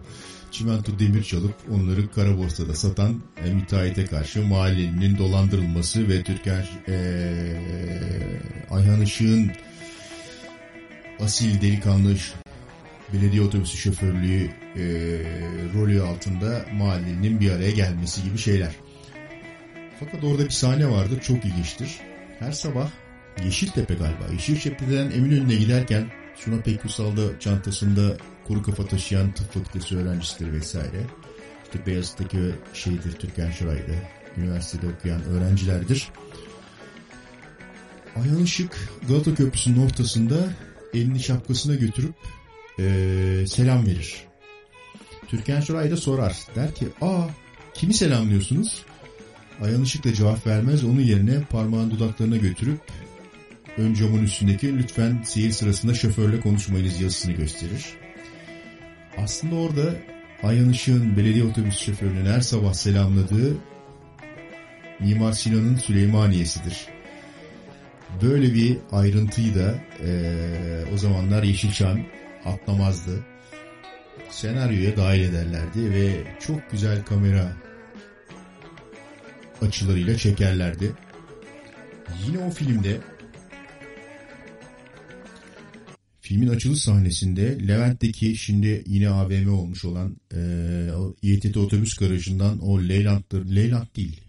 Çimento 0.50 0.98
demir 0.98 1.22
çalıp 1.22 1.54
onları 1.70 2.10
kara 2.10 2.38
borsada 2.38 2.74
satan 2.74 3.20
e, 3.44 3.54
müteahhite 3.54 4.04
karşı 4.04 4.46
mahallenin 4.46 5.18
dolandırılması 5.18 6.08
ve 6.08 6.22
Türkan 6.22 6.64
e, 6.88 6.96
Ayhan 8.70 9.00
Işık'ın 9.00 9.50
asil 11.20 11.60
delikanlı 11.60 12.16
belediye 13.12 13.42
otobüsü 13.42 13.76
şoförlüğü 13.76 14.50
e, 14.76 14.82
rolü 15.74 16.02
altında 16.02 16.66
mahallenin 16.72 17.40
bir 17.40 17.50
araya 17.50 17.70
gelmesi 17.70 18.22
gibi 18.22 18.38
şeyler. 18.38 18.74
Fakat 20.00 20.24
orada 20.24 20.44
bir 20.44 20.50
sahne 20.50 20.90
vardı 20.90 21.18
çok 21.22 21.44
ilginçtir. 21.44 21.98
Her 22.38 22.52
sabah 22.52 22.90
Yeşiltepe 23.44 23.94
galiba. 23.94 24.24
Yeşiltepe'den 24.32 25.10
Eminönü'ne 25.10 25.54
giderken 25.54 26.06
Suna 26.44 26.60
Pekusal'da 26.60 27.40
çantasında 27.40 28.16
kuru 28.46 28.62
kafa 28.62 28.86
taşıyan 28.86 29.32
tıp 29.32 29.54
fakültesi 29.54 29.96
öğrencisidir 29.96 30.52
vesaire. 30.52 31.06
İşte 31.64 31.86
Beyazıt'taki 31.86 32.38
şeydir 32.74 33.12
Türkan 33.12 33.50
Şoray'da 33.50 33.92
üniversitede 34.36 34.86
okuyan 34.92 35.24
öğrencilerdir. 35.24 36.08
Ayhan 38.16 38.42
Işık 38.42 38.88
Galata 39.08 39.34
Köprüsü'nün 39.34 39.86
ortasında 39.86 40.48
elini 40.94 41.20
şapkasına 41.20 41.74
götürüp 41.74 42.14
ee, 42.78 43.44
selam 43.48 43.86
verir. 43.86 44.24
Türkan 45.28 45.60
Şoray 45.60 45.90
da 45.90 45.96
sorar. 45.96 46.36
Der 46.54 46.74
ki 46.74 46.88
aa 47.00 47.26
kimi 47.74 47.94
selamlıyorsunuz? 47.94 48.82
Ayhan 49.62 49.82
Işık 49.82 50.04
da 50.04 50.14
cevap 50.14 50.46
vermez. 50.46 50.84
Onun 50.84 51.00
yerine 51.00 51.42
parmağın 51.50 51.90
dudaklarına 51.90 52.36
götürüp 52.36 52.80
ön 53.80 53.94
camın 53.94 54.24
üstündeki 54.24 54.78
lütfen 54.78 55.22
seyir 55.24 55.50
sırasında 55.50 55.94
şoförle 55.94 56.40
konuşmayınız 56.40 57.00
yazısını 57.00 57.32
gösterir. 57.32 57.86
Aslında 59.16 59.54
orada 59.54 59.94
Ayhan 60.42 60.70
Işık'ın 60.70 61.16
belediye 61.16 61.44
otobüs 61.44 61.78
şoförünün 61.78 62.26
her 62.26 62.40
sabah 62.40 62.72
selamladığı 62.72 63.56
Mimar 65.00 65.32
Sinan'ın 65.32 65.76
Süleymaniye'sidir. 65.76 66.86
Böyle 68.22 68.54
bir 68.54 68.78
ayrıntıyı 68.92 69.54
da 69.54 69.74
e, 70.04 70.14
o 70.94 70.96
zamanlar 70.96 71.42
Yeşilçam 71.42 72.00
atlamazdı. 72.44 73.24
Senaryoya 74.30 74.96
dahil 74.96 75.20
ederlerdi 75.20 75.90
ve 75.90 76.24
çok 76.40 76.70
güzel 76.70 77.04
kamera 77.04 77.52
açılarıyla 79.62 80.16
çekerlerdi. 80.16 80.92
Yine 82.26 82.38
o 82.38 82.50
filmde 82.50 82.98
filmin 86.30 86.48
açılış 86.48 86.80
sahnesinde 86.80 87.68
Levent'teki 87.68 88.36
şimdi 88.36 88.84
yine 88.86 89.08
AVM 89.08 89.52
olmuş 89.52 89.84
olan 89.84 90.16
e, 90.34 90.38
o 90.96 91.14
İETT 91.22 91.56
otobüs 91.56 91.94
garajından 91.94 92.58
o 92.58 92.82
Leyland'dır. 92.82 93.54
Leyland 93.56 93.86
değil. 93.96 94.20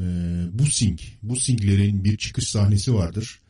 E, 0.00 0.04
Busing. 0.52 1.00
Busing'lerin 1.22 2.04
bir 2.04 2.16
çıkış 2.16 2.48
sahnesi 2.48 2.94
vardır. 2.94 3.40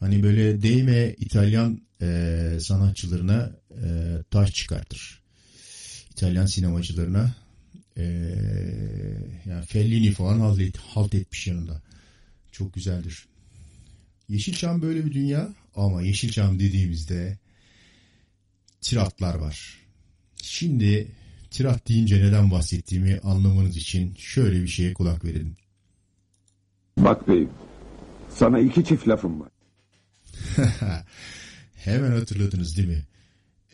Hani 0.00 0.22
böyle 0.22 0.62
değme 0.62 1.14
İtalyan 1.18 1.80
e, 2.00 2.58
sanatçılarına 2.60 3.52
e, 3.70 4.18
taş 4.30 4.54
çıkartır. 4.54 5.22
İtalyan 6.10 6.46
sinemacılarına 6.46 7.34
e, 7.96 8.04
yani 9.46 9.66
Fellini 9.66 10.12
falan 10.12 10.40
halt, 10.40 10.76
halt 10.76 11.14
etmiş 11.14 11.46
yanında. 11.46 11.82
Çok 12.52 12.74
güzeldir. 12.74 13.26
Yeşilçam 14.28 14.82
böyle 14.82 15.04
bir 15.04 15.12
dünya 15.12 15.61
ama 15.76 16.02
Yeşilçam 16.02 16.58
dediğimizde 16.58 17.38
tiratlar 18.80 19.34
var. 19.34 19.78
Şimdi 20.42 21.08
tirat 21.50 21.88
deyince 21.88 22.22
neden 22.24 22.50
bahsettiğimi 22.50 23.20
anlamanız 23.22 23.76
için 23.76 24.14
şöyle 24.18 24.62
bir 24.62 24.68
şeye 24.68 24.94
kulak 24.94 25.24
verin. 25.24 25.56
Bak 26.98 27.28
beyim, 27.28 27.50
sana 28.30 28.58
iki 28.58 28.84
çift 28.84 29.08
lafım 29.08 29.40
var. 29.40 29.50
Hemen 31.74 32.10
hatırladınız 32.10 32.76
değil 32.76 32.88
mi? 32.88 33.02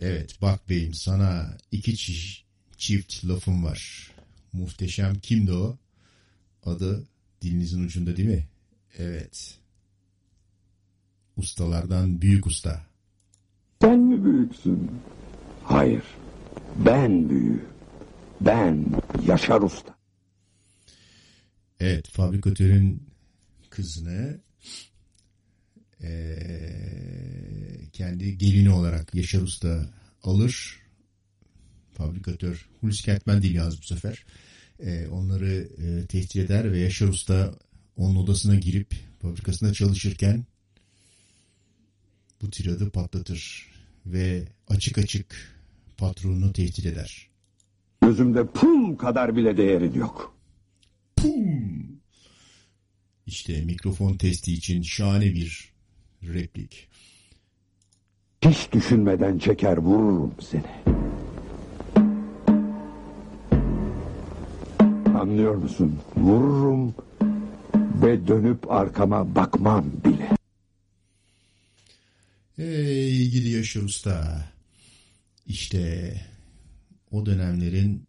Evet 0.01 0.43
bak 0.43 0.69
beyim 0.69 0.95
sana 0.95 1.57
iki 1.73 1.93
çi- 1.93 2.41
çift 2.77 3.25
lafım 3.25 3.65
var. 3.65 4.11
Muhteşem 4.53 5.15
kimdi 5.19 5.53
o? 5.53 5.79
Adı 6.65 7.05
dilinizin 7.43 7.85
ucunda 7.85 8.17
değil 8.17 8.29
mi? 8.29 8.47
Evet. 8.99 9.59
Ustalardan 11.39 12.21
büyük 12.23 12.47
usta. 12.47 12.87
Sen 13.83 13.99
mi 13.99 14.25
büyüksün? 14.25 14.91
Hayır, 15.65 16.03
ben 16.87 17.31
büyüğüm. 17.31 17.63
Ben 18.41 18.87
Yaşar 19.27 19.61
Usta. 19.63 19.99
Evet 21.81 22.09
fabrikatörün 22.09 23.03
kızını 23.71 24.41
eee, 26.03 27.79
kendi 27.93 28.39
gelini 28.39 28.71
olarak 28.71 29.15
Yaşar 29.15 29.43
Usta 29.43 29.91
alır. 30.23 30.77
Fabrikatör 31.93 32.69
Hulusi 32.81 33.03
Kentmen 33.05 33.43
değil 33.43 33.55
yalnız 33.55 33.79
bu 33.83 33.87
sefer. 33.87 34.25
Eee, 34.83 35.09
onları 35.09 35.69
eee, 35.79 36.07
tehdit 36.07 36.37
eder 36.37 36.73
ve 36.73 36.79
Yaşar 36.79 37.09
Usta 37.09 37.55
onun 37.97 38.17
odasına 38.17 38.55
girip 38.55 38.95
fabrikasında 39.23 39.73
çalışırken 39.73 40.45
bu 42.43 42.51
tiradı 42.51 42.91
patlatır 42.91 43.71
ve 44.07 44.45
açık 44.69 44.99
açık 44.99 45.59
patronunu 45.97 46.53
tehdit 46.53 46.87
eder. 46.87 47.29
Gözümde 48.03 48.47
pul 48.47 48.97
kadar 48.97 49.37
bile 49.37 49.57
değerin 49.57 49.95
yok. 49.95 50.37
Pum! 51.17 52.01
İşte 53.27 53.65
mikrofon 53.65 54.15
testi 54.15 54.53
için 54.53 54.83
şahane 54.83 55.25
bir 55.25 55.73
replik. 56.23 56.89
Hiç 58.45 58.73
düşünmeden 58.73 59.39
çeker 59.39 59.77
vururum 59.77 60.35
seni. 60.41 60.99
Anlıyor 65.19 65.55
musun? 65.55 65.99
Vururum 66.17 66.95
ve 68.03 68.27
dönüp 68.29 68.71
arkama 68.71 69.35
bakmam 69.35 69.85
bile. 70.05 70.38
Ey 72.59 73.31
gidi 73.31 73.49
Yaşar 73.49 73.83
Usta. 73.83 74.45
İşte 75.47 76.15
o 77.11 77.27
dönemlerin 77.27 78.07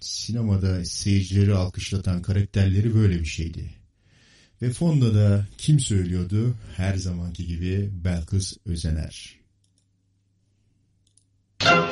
sinemada 0.00 0.84
seyircileri 0.84 1.54
alkışlatan 1.54 2.22
karakterleri 2.22 2.94
böyle 2.94 3.20
bir 3.20 3.24
şeydi. 3.24 3.70
Ve 4.62 4.70
fonda 4.70 5.14
da 5.14 5.46
kim 5.58 5.80
söylüyordu? 5.80 6.54
Her 6.76 6.96
zamanki 6.96 7.46
gibi 7.46 7.90
Belkıs 8.04 8.56
Özener. 8.66 9.36
Sen 11.60 11.86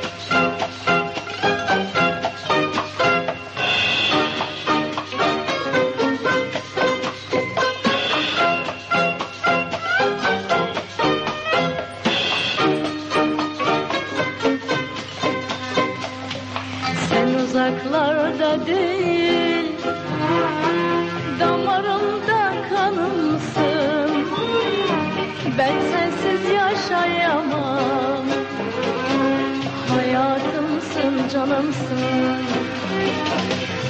canımsın 31.55 32.45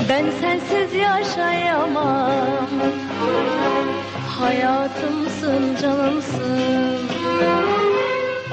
Ben 0.10 0.26
sensiz 0.42 0.94
yaşayamam. 0.94 2.70
Hayatımsın 4.40 5.76
canımsın. 5.82 7.00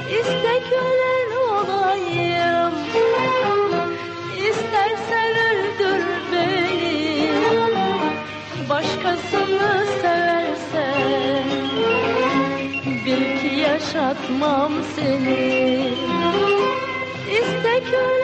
İste 0.09 0.61
kölen 0.69 1.31
olayım. 1.49 2.73
İstersen 4.49 5.31
öldür 5.49 6.03
beni. 6.31 7.31
Başkasını 8.69 9.85
seversen. 10.01 11.47
Bil 13.05 13.39
ki 13.39 13.55
yaşatmam 13.59 14.73
seni. 14.95 15.93
İste 17.31 17.83
kölen 17.91 18.22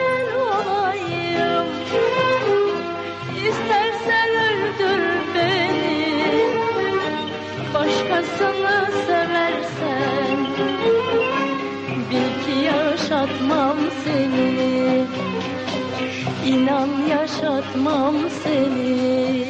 Başkasını 8.10 8.88
seversen 9.06 10.46
Bil 12.10 12.44
ki 12.44 12.64
yaşatmam 12.64 13.76
seni. 14.04 15.04
İnan 16.46 16.88
yaşatmam 17.10 18.14
seni 18.44 19.46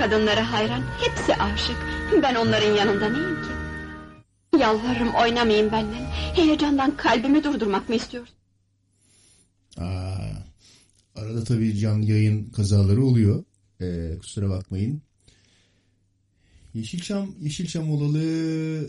Kadınları 0.00 0.40
hayran. 0.40 0.82
Hepsi 1.00 1.34
aşık. 1.34 1.76
Ben 2.22 2.34
onların 2.34 2.74
yanında 2.76 3.08
neyim 3.08 3.42
ki? 3.42 3.48
Yalvarırım 4.60 5.14
oynamayın 5.14 5.72
benimle. 5.72 6.06
Heyecandan 6.34 6.96
kalbimi 6.96 7.44
durdurmak 7.44 7.88
mı 7.88 7.94
istiyorsun? 7.94 8.34
Aa, 9.78 10.16
arada 11.14 11.44
tabii 11.44 11.78
canlı 11.78 12.04
yayın 12.10 12.50
kazaları 12.50 13.04
oluyor. 13.04 13.44
Ee, 13.80 14.18
kusura 14.20 14.50
bakmayın. 14.50 15.02
Yeşilçam, 16.74 17.34
Yeşilçam 17.40 17.90
olalı 17.90 18.20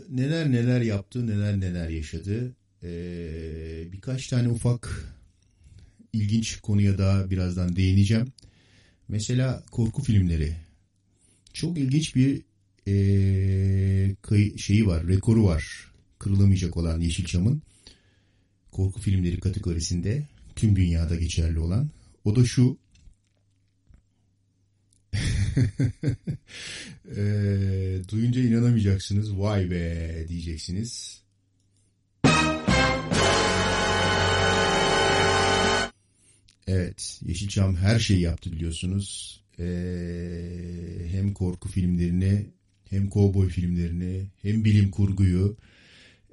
neler 0.09 0.51
neler 0.51 0.81
yaptı, 0.81 1.27
neler 1.27 1.59
neler 1.59 1.89
yaşadı. 1.89 2.55
Ee, 2.83 3.91
birkaç 3.91 4.27
tane 4.27 4.49
ufak 4.49 5.13
ilginç 6.13 6.59
konuya 6.59 6.97
da 6.97 7.29
birazdan 7.29 7.75
değineceğim. 7.75 8.33
Mesela 9.07 9.63
korku 9.71 10.03
filmleri. 10.03 10.70
Çok 11.53 11.77
ilginç 11.77 12.15
bir 12.15 12.41
kayı- 14.21 14.59
şeyi 14.59 14.87
var, 14.87 15.07
rekoru 15.07 15.43
var. 15.43 15.91
Kırılamayacak 16.19 16.77
olan 16.77 16.99
Yeşilçam'ın 17.01 17.61
korku 18.71 18.99
filmleri 19.01 19.39
kategorisinde 19.39 20.27
tüm 20.55 20.75
dünyada 20.75 21.15
geçerli 21.15 21.59
olan. 21.59 21.89
O 22.25 22.35
da 22.35 22.45
şu. 22.45 22.77
Eee, 27.17 28.01
duyunca 28.11 28.41
inanamayacaksınız. 28.41 29.37
Vay 29.39 29.71
be 29.71 30.25
diyeceksiniz. 30.29 31.21
Evet, 36.67 37.19
Yeşilçam 37.25 37.75
her 37.75 37.99
şeyi 37.99 38.21
yaptı 38.21 38.51
biliyorsunuz. 38.51 39.40
Eee, 39.59 41.07
hem 41.11 41.33
korku 41.33 41.69
filmlerini, 41.69 42.45
hem 42.89 43.09
kovboy 43.09 43.49
filmlerini, 43.49 44.25
hem 44.41 44.65
bilim 44.65 44.91
kurguyu, 44.91 45.57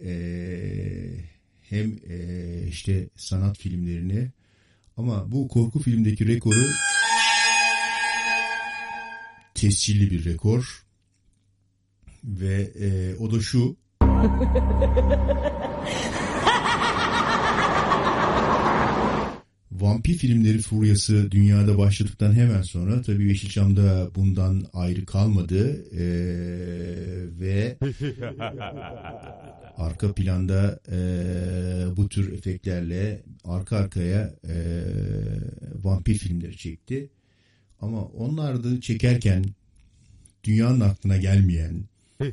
eee, 0.03 1.25
hem 1.63 1.97
eee, 2.11 2.65
işte 2.69 3.09
sanat 3.17 3.59
filmlerini. 3.59 4.29
Ama 4.97 5.33
bu 5.33 5.49
korku 5.49 5.79
filmdeki 5.79 6.27
rekoru 6.27 6.67
tescilli 9.55 10.11
bir 10.11 10.25
rekor. 10.25 10.85
Ve 12.25 12.73
eee, 12.81 13.15
o 13.19 13.31
da 13.31 13.41
şu. 13.41 13.77
Vampir 19.81 20.15
filmleri 20.15 20.59
furyası 20.59 21.31
dünyada 21.31 21.79
başladıktan 21.79 22.33
hemen 22.33 22.63
sonra 22.63 23.03
tabii 23.03 23.29
Yeşilçam 23.29 23.77
da 23.77 24.11
bundan 24.15 24.65
ayrı 24.73 25.07
kalmadı 25.07 25.85
Ee, 25.93 26.01
ve 27.41 27.77
arka 29.77 30.15
planda 30.15 30.81
eee, 30.91 31.97
bu 31.97 32.09
tür 32.09 32.33
efektlerle 32.33 33.23
arka 33.45 33.77
arkaya 33.77 34.35
eee, 34.45 34.85
vampir 35.83 36.15
filmleri 36.15 36.57
çekti. 36.57 37.11
Ama 37.81 38.03
onlar 38.05 38.65
da 38.65 38.81
çekerken 38.81 39.45
dünyanın 40.45 40.81
aklına 40.81 41.17
gelmeyen 41.17 41.85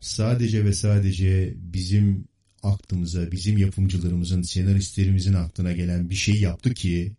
sadece 0.00 0.64
ve 0.64 0.72
sadece 0.72 1.54
bizim 1.56 2.29
aklımıza, 2.62 3.32
bizim 3.32 3.58
yapımcılarımızın, 3.58 4.42
senaristlerimizin 4.42 5.34
aklına 5.34 5.72
gelen 5.72 6.10
bir 6.10 6.14
şey 6.14 6.40
yaptı 6.40 6.74
ki 6.74 7.12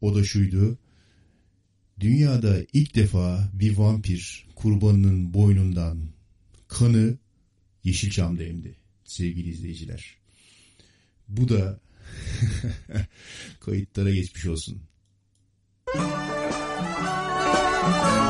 o 0.00 0.14
da 0.14 0.24
şuydu. 0.24 0.78
Dünyada 2.00 2.64
ilk 2.72 2.94
defa 2.94 3.50
bir 3.52 3.76
vampir 3.76 4.46
kurbanının 4.54 5.34
boynundan 5.34 5.98
kanı 6.68 7.18
Yeşilçam'da 7.84 8.42
emdi 8.42 8.76
sevgili 9.04 9.48
izleyiciler. 9.48 10.16
Bu 11.28 11.48
da 11.48 11.80
kayıtlara 13.60 14.10
geçmiş 14.10 14.46
olsun. 14.46 14.82
Hani 17.84 18.23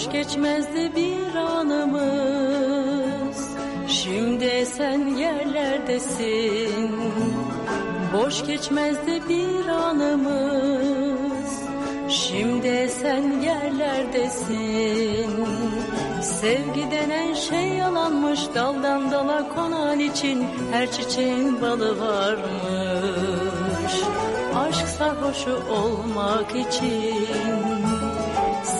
Boş 0.00 0.12
geçmezdi 0.12 0.92
bir 0.96 1.34
anımız. 1.34 2.98
Şimdi 3.88 4.66
sen 4.66 5.06
yerlerdesin. 5.06 6.90
Boş 8.14 8.46
geçmezdi 8.46 9.22
bir 9.28 9.68
anımız. 9.68 11.62
Şimdi 12.08 12.88
sen 13.00 13.40
yerlerdesin. 13.40 15.30
Sevgi 16.22 16.90
denen 16.90 17.34
şey 17.34 17.68
yalanmış. 17.68 18.40
Daldan 18.54 19.10
dala 19.10 19.48
konan 19.48 19.98
için 19.98 20.46
Her 20.72 20.90
çiçeğin 20.92 21.60
balı 21.60 22.00
varmış. 22.00 23.94
Aşk 24.56 24.88
sarhoşu 24.88 25.62
olmak 25.70 26.56
için 26.56 27.69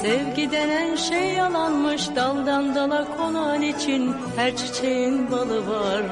Sevgi 0.02 0.50
denen 0.50 0.96
şey 0.96 1.32
yalanmış 1.32 2.08
Daldan 2.16 2.74
dala 2.74 3.16
konan 3.16 3.62
için 3.62 4.14
Her 4.36 4.56
çiçeğin 4.56 5.30
balı 5.30 5.66
varmış. 5.70 6.10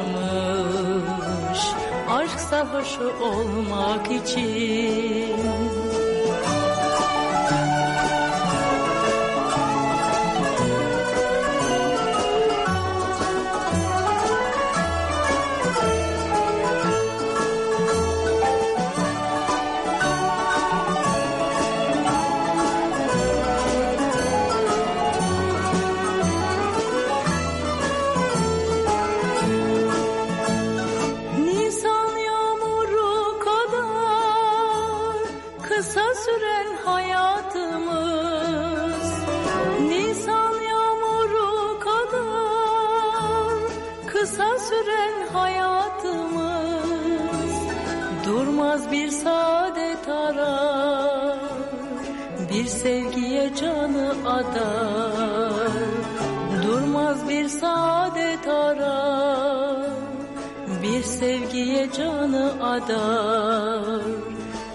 Aşk 2.11 2.41
sarhoşu 2.41 3.13
olmak 3.23 4.07
için 4.13 5.78
canı 54.39 54.47
adar 54.47 55.73
Durmaz 56.63 57.29
bir 57.29 57.49
saadet 57.49 58.49
arar 58.49 59.89
bir 60.83 61.03
sevgiye 61.03 61.93
canı 61.93 62.53
adar. 62.63 64.03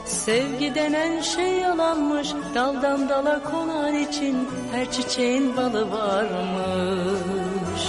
Sevgi 0.05 0.75
denen 0.75 1.21
şey 1.21 1.51
yalanmış 1.51 2.33
Daldan 2.55 3.09
dala 3.09 3.43
konan 3.43 3.95
için 3.95 4.49
Her 4.71 4.91
çiçeğin 4.91 5.57
balı 5.57 5.91
varmış. 5.91 7.83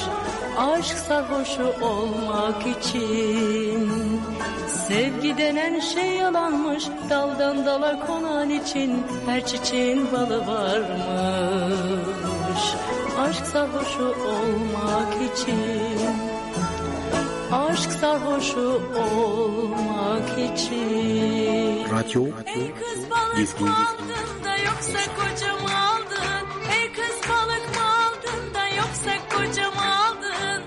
Aşk 0.58 0.98
sarhoşu 0.98 1.74
olmak 1.82 2.66
için 2.66 3.90
Sevgi 4.68 5.38
denen 5.38 5.80
şey 5.80 6.10
yalanmış 6.10 6.84
Daldan 7.10 7.66
dala 7.66 8.06
konan 8.06 8.50
için 8.50 9.02
Her 9.26 9.46
çiçeğin 9.46 10.12
balı 10.12 10.46
varmış. 10.46 10.74
Aşk 13.18 13.46
sarhoşu 13.46 14.04
olmak 14.04 15.14
için 15.14 15.98
Aşk 17.52 17.92
sarhoşu 17.92 18.82
olmak 18.98 20.28
için. 20.28 21.84
Radyo. 21.92 22.24
Kız 22.80 23.10
balık 23.10 23.60
mı 23.60 23.68
aldın 23.76 24.44
da 24.44 24.56
yoksa 24.56 24.98
kocam 25.16 25.66
aldın. 25.66 26.46
Ey 26.74 26.92
kız 26.92 27.30
balık 27.30 27.66
mı 27.76 27.84
aldın 28.04 28.54
da 28.54 28.68
yoksa 28.68 29.12
kocam 29.36 29.74
aldın. 29.78 30.62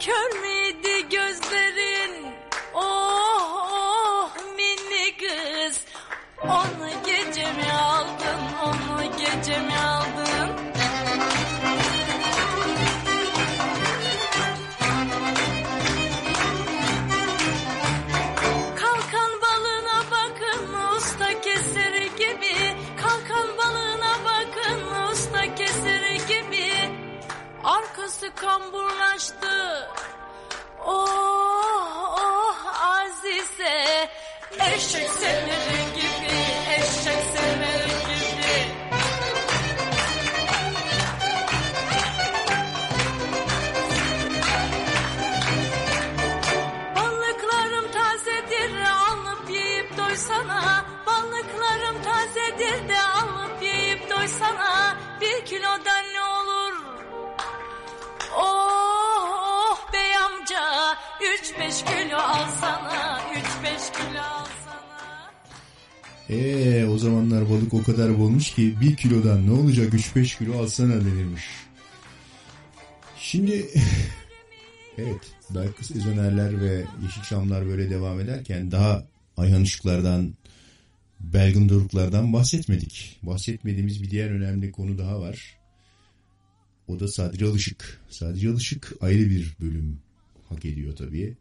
Kör 0.00 0.40
müydü 0.40 1.08
gözlerin 1.10 1.47
3-5 69.98 70.38
kilo 70.38 70.58
alsana 70.58 71.00
denirmiş. 71.00 71.44
Şimdi 73.16 73.66
evet 74.98 75.20
belki 75.50 75.84
sezonerler 75.84 76.60
ve 76.60 76.84
Yeşilçamlar 77.02 77.66
böyle 77.66 77.90
devam 77.90 78.20
ederken 78.20 78.70
daha 78.70 79.06
Ayhan 79.36 79.62
Işıklar'dan 79.62 80.34
Belgin 81.20 81.68
Doruklar'dan 81.68 82.32
bahsetmedik. 82.32 83.18
Bahsetmediğimiz 83.22 84.02
bir 84.02 84.10
diğer 84.10 84.30
önemli 84.30 84.72
konu 84.72 84.98
daha 84.98 85.20
var. 85.20 85.58
O 86.88 87.00
da 87.00 87.08
Sadri 87.08 87.44
Alışık. 87.44 88.00
Sadri 88.10 88.48
Alışık 88.48 88.92
ayrı 89.00 89.30
bir 89.30 89.56
bölüm 89.60 90.00
hak 90.48 90.64
ediyor 90.64 90.96
tabii. 90.96 91.36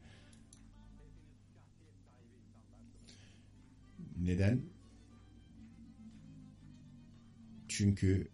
Neden? 4.17 4.61
Çünkü 7.67 8.27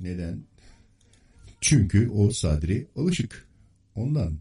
neden? 0.00 0.42
Çünkü 1.60 2.08
o 2.08 2.30
Sadri 2.30 2.86
Alışık. 2.96 3.48
Ondan. 3.94 4.38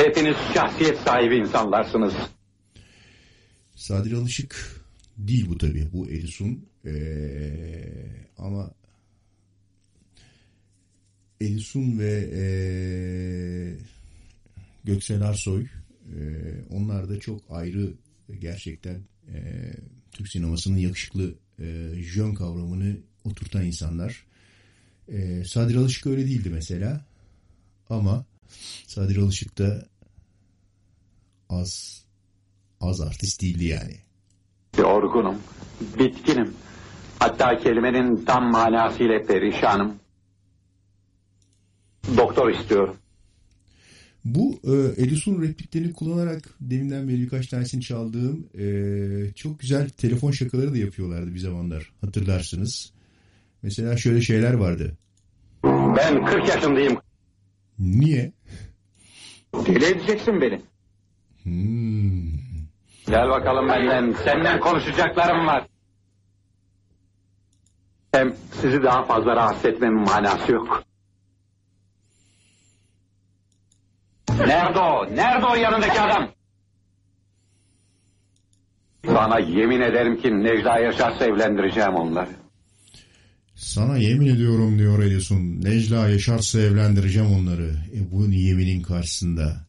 Hepiniz 0.00 0.36
şahsiyet 0.54 0.98
sahibi 0.98 1.36
insanlarsınız. 1.36 2.14
Sadri 3.74 4.16
Alışık 4.16 4.82
değil 5.18 5.46
bu 5.48 5.58
tabii. 5.58 5.88
Bu 5.92 6.08
Edison. 6.08 6.58
Ee, 6.84 7.82
ama 8.38 8.70
Edison 11.40 11.98
ve 11.98 12.30
ee, 12.32 13.74
Göksel 14.84 15.22
Arsoy 15.22 15.62
ee, 15.62 15.68
onlar 16.70 17.08
da 17.08 17.20
çok 17.20 17.40
ayrı 17.50 17.92
gerçekten 18.38 19.00
ee, 19.34 19.72
Türk 20.12 20.28
sinemasının 20.28 20.76
yakışıklı 20.76 21.34
ee, 21.60 21.92
jön 21.94 22.34
kavramını 22.34 22.96
oturtan 23.24 23.64
insanlar. 23.64 24.24
Ee, 25.08 25.44
Sadri 25.44 25.78
Alışık 25.78 26.06
öyle 26.06 26.26
değildi 26.26 26.50
mesela. 26.50 27.04
Ama 27.90 28.24
Sadri 28.86 29.20
Alışık 29.20 29.58
da 29.58 29.86
az 31.48 32.04
az 32.80 33.00
artist 33.00 33.42
değildi 33.42 33.64
yani. 33.64 33.96
Yorgunum, 34.78 35.36
bitkinim. 35.98 36.54
Hatta 37.18 37.58
kelimenin 37.58 38.24
tam 38.24 38.50
manasıyla 38.50 39.22
perişanım. 39.26 39.94
Doktor 42.16 42.50
istiyorum. 42.50 42.96
Bu 44.34 44.60
e, 44.64 45.02
Edison 45.02 45.42
repliklerini 45.42 45.92
kullanarak 45.92 46.42
deminden 46.60 47.08
beri 47.08 47.18
birkaç 47.18 47.46
tanesini 47.46 47.82
çaldığım 47.82 48.48
e, 48.58 49.32
çok 49.32 49.60
güzel 49.60 49.88
telefon 49.88 50.30
şakaları 50.30 50.72
da 50.74 50.78
yapıyorlardı 50.78 51.34
bir 51.34 51.38
zamanlar. 51.38 51.92
Hatırlarsınız. 52.00 52.92
Mesela 53.62 53.96
şöyle 53.96 54.20
şeyler 54.20 54.54
vardı. 54.54 54.96
Ben 55.64 56.24
40 56.24 56.48
yaşındayım. 56.48 56.96
Niye? 57.78 58.32
Deli 59.54 59.84
edeceksin 59.84 60.40
beni. 60.40 60.60
Hmm. 61.42 62.32
Gel 63.06 63.28
bakalım 63.28 63.68
benden. 63.68 64.14
Senden 64.24 64.60
konuşacaklarım 64.60 65.46
var. 65.46 65.66
Hem 68.12 68.34
sizi 68.60 68.82
daha 68.82 69.04
fazla 69.04 69.36
rahatsız 69.36 69.64
etmemin 69.64 70.00
manası 70.02 70.52
yok. 70.52 70.87
Nerede 74.46 74.78
o? 74.78 75.16
Nerede 75.16 75.46
o 75.46 75.54
yanındaki 75.54 76.00
adam? 76.00 76.32
Sana 79.06 79.38
yemin 79.38 79.80
ederim 79.80 80.22
ki 80.22 80.30
Necla 80.30 80.78
Yaşar'sa 80.78 81.24
evlendireceğim 81.24 81.94
onları. 81.94 82.30
Sana 83.54 83.96
yemin 83.96 84.26
ediyorum 84.26 84.78
diyor 84.78 85.02
Edison. 85.02 85.60
Necla 85.60 86.08
yaşarsa 86.08 86.60
evlendireceğim 86.60 87.30
onları. 87.32 87.76
E 87.94 88.12
bu 88.12 88.26
yeminin 88.26 88.82
karşısında 88.82 89.66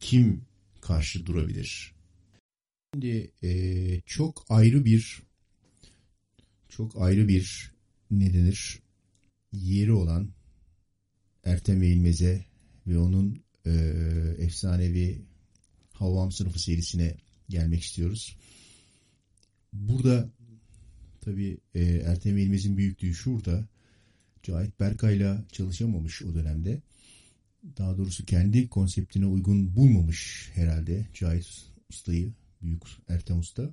kim 0.00 0.44
karşı 0.80 1.26
durabilir? 1.26 1.94
Şimdi 2.94 3.30
e, 3.42 3.50
çok 4.00 4.44
ayrı 4.48 4.84
bir 4.84 5.22
çok 6.68 7.02
ayrı 7.02 7.28
bir 7.28 7.72
ne 8.10 8.34
denir 8.34 8.82
yeri 9.52 9.92
olan 9.92 10.28
Ertem 11.44 11.82
Eğilmez'e 11.82 12.44
ve 12.86 12.98
onun 12.98 13.45
e, 13.66 13.72
efsanevi 14.38 15.22
Havvam 15.92 16.32
sınıfı 16.32 16.58
serisine 16.58 17.14
gelmek 17.48 17.82
istiyoruz. 17.82 18.36
Burada 19.72 20.28
tabi 21.20 21.58
e, 21.74 21.84
Ertem 21.84 22.36
Eğilmez'in 22.36 22.76
büyüklüğü 22.76 23.14
şurada. 23.14 23.68
Cahit 24.42 24.80
Berkay'la 24.80 25.44
çalışamamış 25.52 26.22
o 26.22 26.34
dönemde. 26.34 26.80
Daha 27.78 27.98
doğrusu 27.98 28.24
kendi 28.24 28.68
konseptine 28.68 29.26
uygun 29.26 29.76
bulmamış 29.76 30.50
herhalde 30.54 31.06
Cahit 31.14 31.64
Usta'yı, 31.90 32.32
büyük 32.62 32.82
Ertem 33.08 33.38
Usta. 33.38 33.70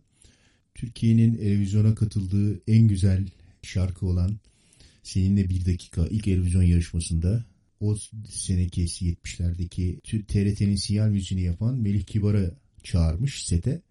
Türkiye'nin 0.76 1.38
Eurovizyona 1.38 1.96
katıldığı 1.96 2.62
en 2.68 2.88
güzel 2.88 3.28
şarkı 3.62 4.06
olan 4.06 4.40
Seninle 5.04 5.50
Bir 5.50 5.66
Dakika 5.66 6.08
ilk 6.08 6.28
Eurovision 6.28 6.64
yarışmasında 6.64 7.46
o 7.84 7.96
seneki 8.30 8.86
70'lerdeki 8.86 10.02
TRT'nin 10.28 10.76
sinyal 10.76 11.10
müziğini 11.10 11.44
yapan 11.44 11.78
Melih 11.78 12.04
Kibar'a 12.04 12.52
çağırmış 12.84 13.46
sete 13.46 13.82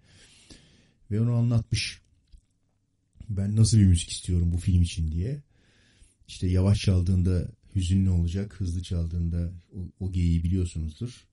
ve 1.10 1.20
onu 1.20 1.32
anlatmış. 1.32 2.00
Ben 3.28 3.56
nasıl 3.56 3.78
bir 3.78 3.86
müzik 3.86 4.10
istiyorum 4.10 4.52
bu 4.52 4.56
film 4.56 4.82
için 4.82 5.12
diye. 5.12 5.42
İşte 6.28 6.46
yavaş 6.46 6.80
çaldığında 6.80 7.48
hüzünlü 7.74 8.10
olacak, 8.10 8.60
hızlı 8.60 8.82
çaldığında 8.82 9.52
o, 9.74 9.78
o 10.00 10.12
geyiği 10.12 10.44
biliyorsunuzdur. 10.44 11.26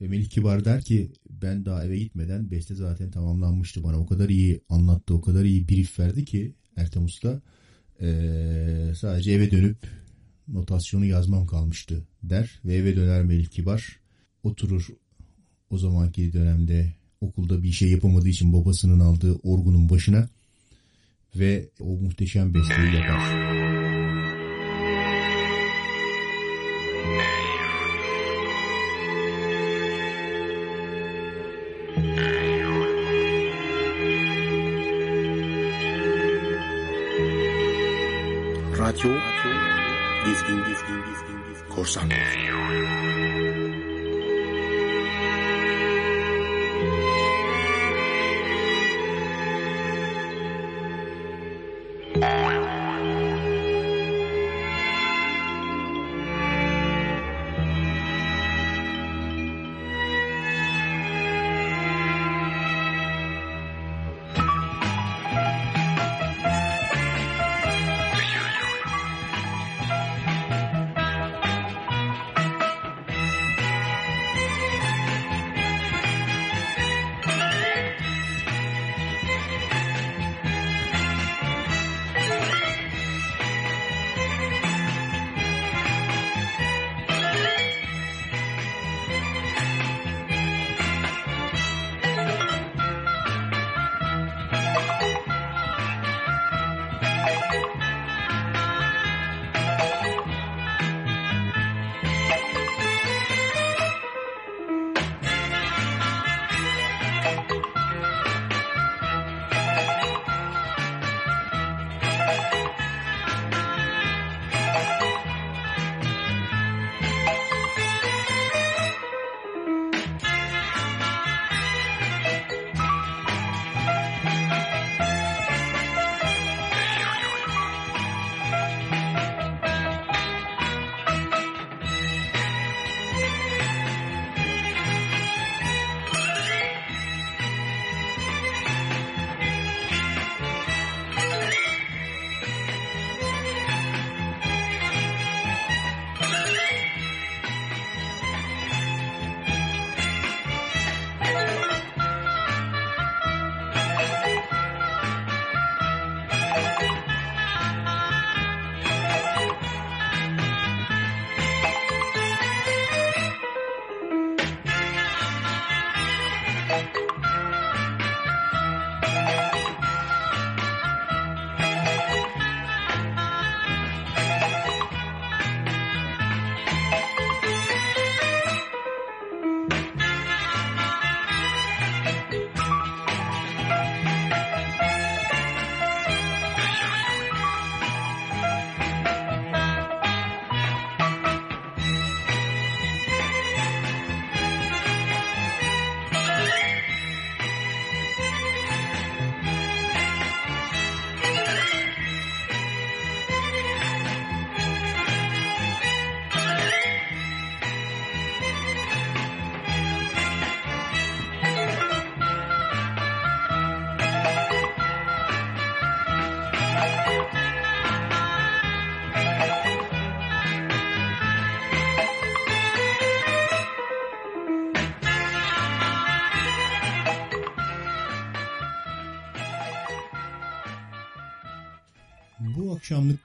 Ve 0.00 0.08
Melih 0.08 0.30
Kibar 0.30 0.64
der 0.64 0.82
ki 0.82 1.12
ben 1.30 1.64
daha 1.64 1.84
eve 1.84 1.98
gitmeden 1.98 2.50
beste 2.50 2.74
zaten 2.74 3.10
tamamlanmıştı 3.10 3.84
bana. 3.84 3.98
O 3.98 4.06
kadar 4.06 4.28
iyi 4.28 4.60
anlattı, 4.68 5.14
o 5.14 5.20
kadar 5.20 5.44
iyi 5.44 5.68
brief 5.68 5.98
verdi 5.98 6.24
ki 6.24 6.54
Ertem 6.76 7.04
Usta 7.04 7.42
ee, 8.00 8.92
sadece 8.96 9.32
eve 9.32 9.50
dönüp 9.50 9.76
notasyonu 10.52 11.04
yazmam 11.04 11.46
kalmıştı 11.46 12.06
der 12.22 12.60
ve 12.64 12.74
eve 12.74 12.96
döner 12.96 13.22
Melih 13.24 13.46
Kibar 13.46 14.00
oturur 14.42 14.88
o 15.70 15.78
zamanki 15.78 16.32
dönemde 16.32 16.94
okulda 17.20 17.62
bir 17.62 17.72
şey 17.72 17.90
yapamadığı 17.90 18.28
için 18.28 18.52
babasının 18.52 19.00
aldığı 19.00 19.34
orgunun 19.34 19.90
başına 19.90 20.28
ve 21.36 21.68
o 21.80 21.86
muhteşem 21.86 22.54
besteyi 22.54 22.94
yapar. 22.94 23.52
Radyo 38.78 39.10
Dizgin 40.24 40.62
Korsan 41.68 42.10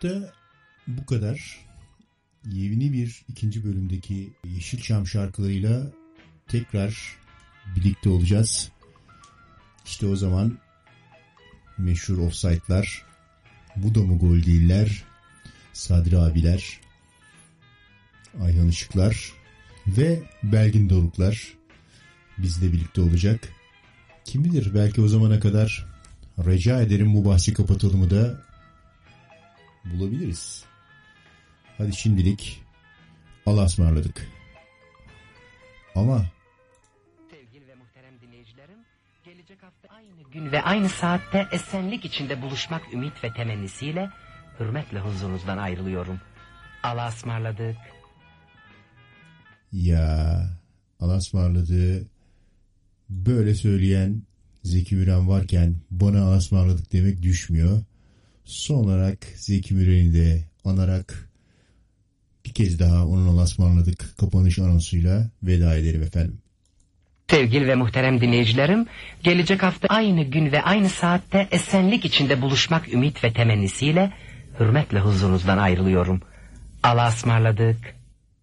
Bu 0.04 0.08
akşamlıkta 0.08 0.34
bu 0.88 1.06
kadar. 1.06 1.68
Yeni 2.46 2.94
bir 2.94 3.26
ikinci 3.30 3.64
bölümdeki 3.64 4.34
Yeşilçam 4.46 5.08
şarkılarıyla 5.08 5.92
tekrar 6.48 7.18
birlikte 7.76 8.10
olacağız. 8.10 8.72
İşte 9.86 10.08
o 10.08 10.16
zaman 10.16 10.58
meşhur 11.78 12.18
offside'lar, 12.18 13.06
bu 13.76 13.96
da 13.96 14.00
mı 14.00 14.18
gol 14.18 14.44
değiller, 14.44 15.04
Sadri 15.74 16.18
abiler, 16.18 16.80
Ayhan 18.42 18.68
Işıklar 18.68 19.34
ve 19.88 20.24
Belgin 20.44 20.90
Doruklar 20.90 21.54
bizle 22.38 22.74
birlikte 22.74 23.02
olacak. 23.02 23.50
Kim 24.26 24.44
bilir 24.44 24.76
belki 24.76 25.02
o 25.02 25.08
zamana 25.08 25.40
kadar 25.40 25.86
rica 26.38 26.82
ederim 26.82 27.16
bu 27.16 27.26
bahsi 27.26 27.54
kapatılımı 27.54 28.10
da 28.10 28.47
bulabiliriz. 29.94 30.66
Hadi 31.78 31.96
şimdilik 31.96 32.64
Allah'a 33.46 33.66
ısmarladık. 33.66 34.28
Ama 35.96 36.26
Sevgili 37.32 37.68
ve 37.68 37.76
muhterem 37.76 38.22
dinleyicilerim, 38.22 38.80
gelecek 39.26 39.64
hafta 39.64 39.88
aynı 39.88 40.32
gün 40.32 40.52
ve 40.52 40.62
aynı 40.62 40.90
saatte 40.90 41.48
esenlik 41.52 42.06
içinde 42.06 42.42
buluşmak 42.42 42.94
ümit 42.94 43.24
ve 43.24 43.34
temennisiyle 43.34 44.10
hürmetle 44.60 45.00
huzurunuzdan 45.00 45.58
ayrılıyorum. 45.58 46.22
Allah'a 46.84 47.10
ısmarladık. 47.10 47.78
ya 49.72 50.50
Allah'a 51.00 51.18
ısmarladığı 51.18 52.08
böyle 53.10 53.56
söyleyen 53.56 54.22
Zeki 54.64 54.96
Müren 54.96 55.30
varken 55.30 55.76
bana 55.92 56.24
Allah'a 56.24 56.38
ısmarladık 56.38 56.94
demek 56.94 57.22
düşmüyor. 57.22 57.84
Son 58.48 58.76
olarak 58.76 59.18
Zeki 59.36 59.74
Müren'i 59.74 60.14
de 60.14 60.44
anarak 60.66 61.30
bir 62.46 62.54
kez 62.54 62.80
daha 62.80 63.08
onun 63.08 63.28
Allah'a 63.28 63.44
ısmarladık 63.44 64.18
kapanış 64.18 64.60
anonsuyla 64.60 65.30
veda 65.44 65.76
ederim 65.76 66.04
efendim. 66.04 66.38
Sevgili 67.30 67.68
ve 67.68 67.76
muhterem 67.76 68.22
dinleyicilerim, 68.22 68.86
gelecek 69.24 69.64
hafta 69.64 69.88
aynı 69.88 70.24
gün 70.24 70.52
ve 70.52 70.62
aynı 70.62 70.90
saatte 70.90 71.48
esenlik 71.52 72.06
içinde 72.06 72.42
buluşmak 72.42 72.94
ümit 72.94 73.24
ve 73.24 73.34
temennisiyle 73.34 74.14
hürmetle 74.60 75.00
huzurunuzdan 75.00 75.58
ayrılıyorum. 75.58 76.22
Allah'a 76.84 77.10
ısmarladık. 77.10 77.97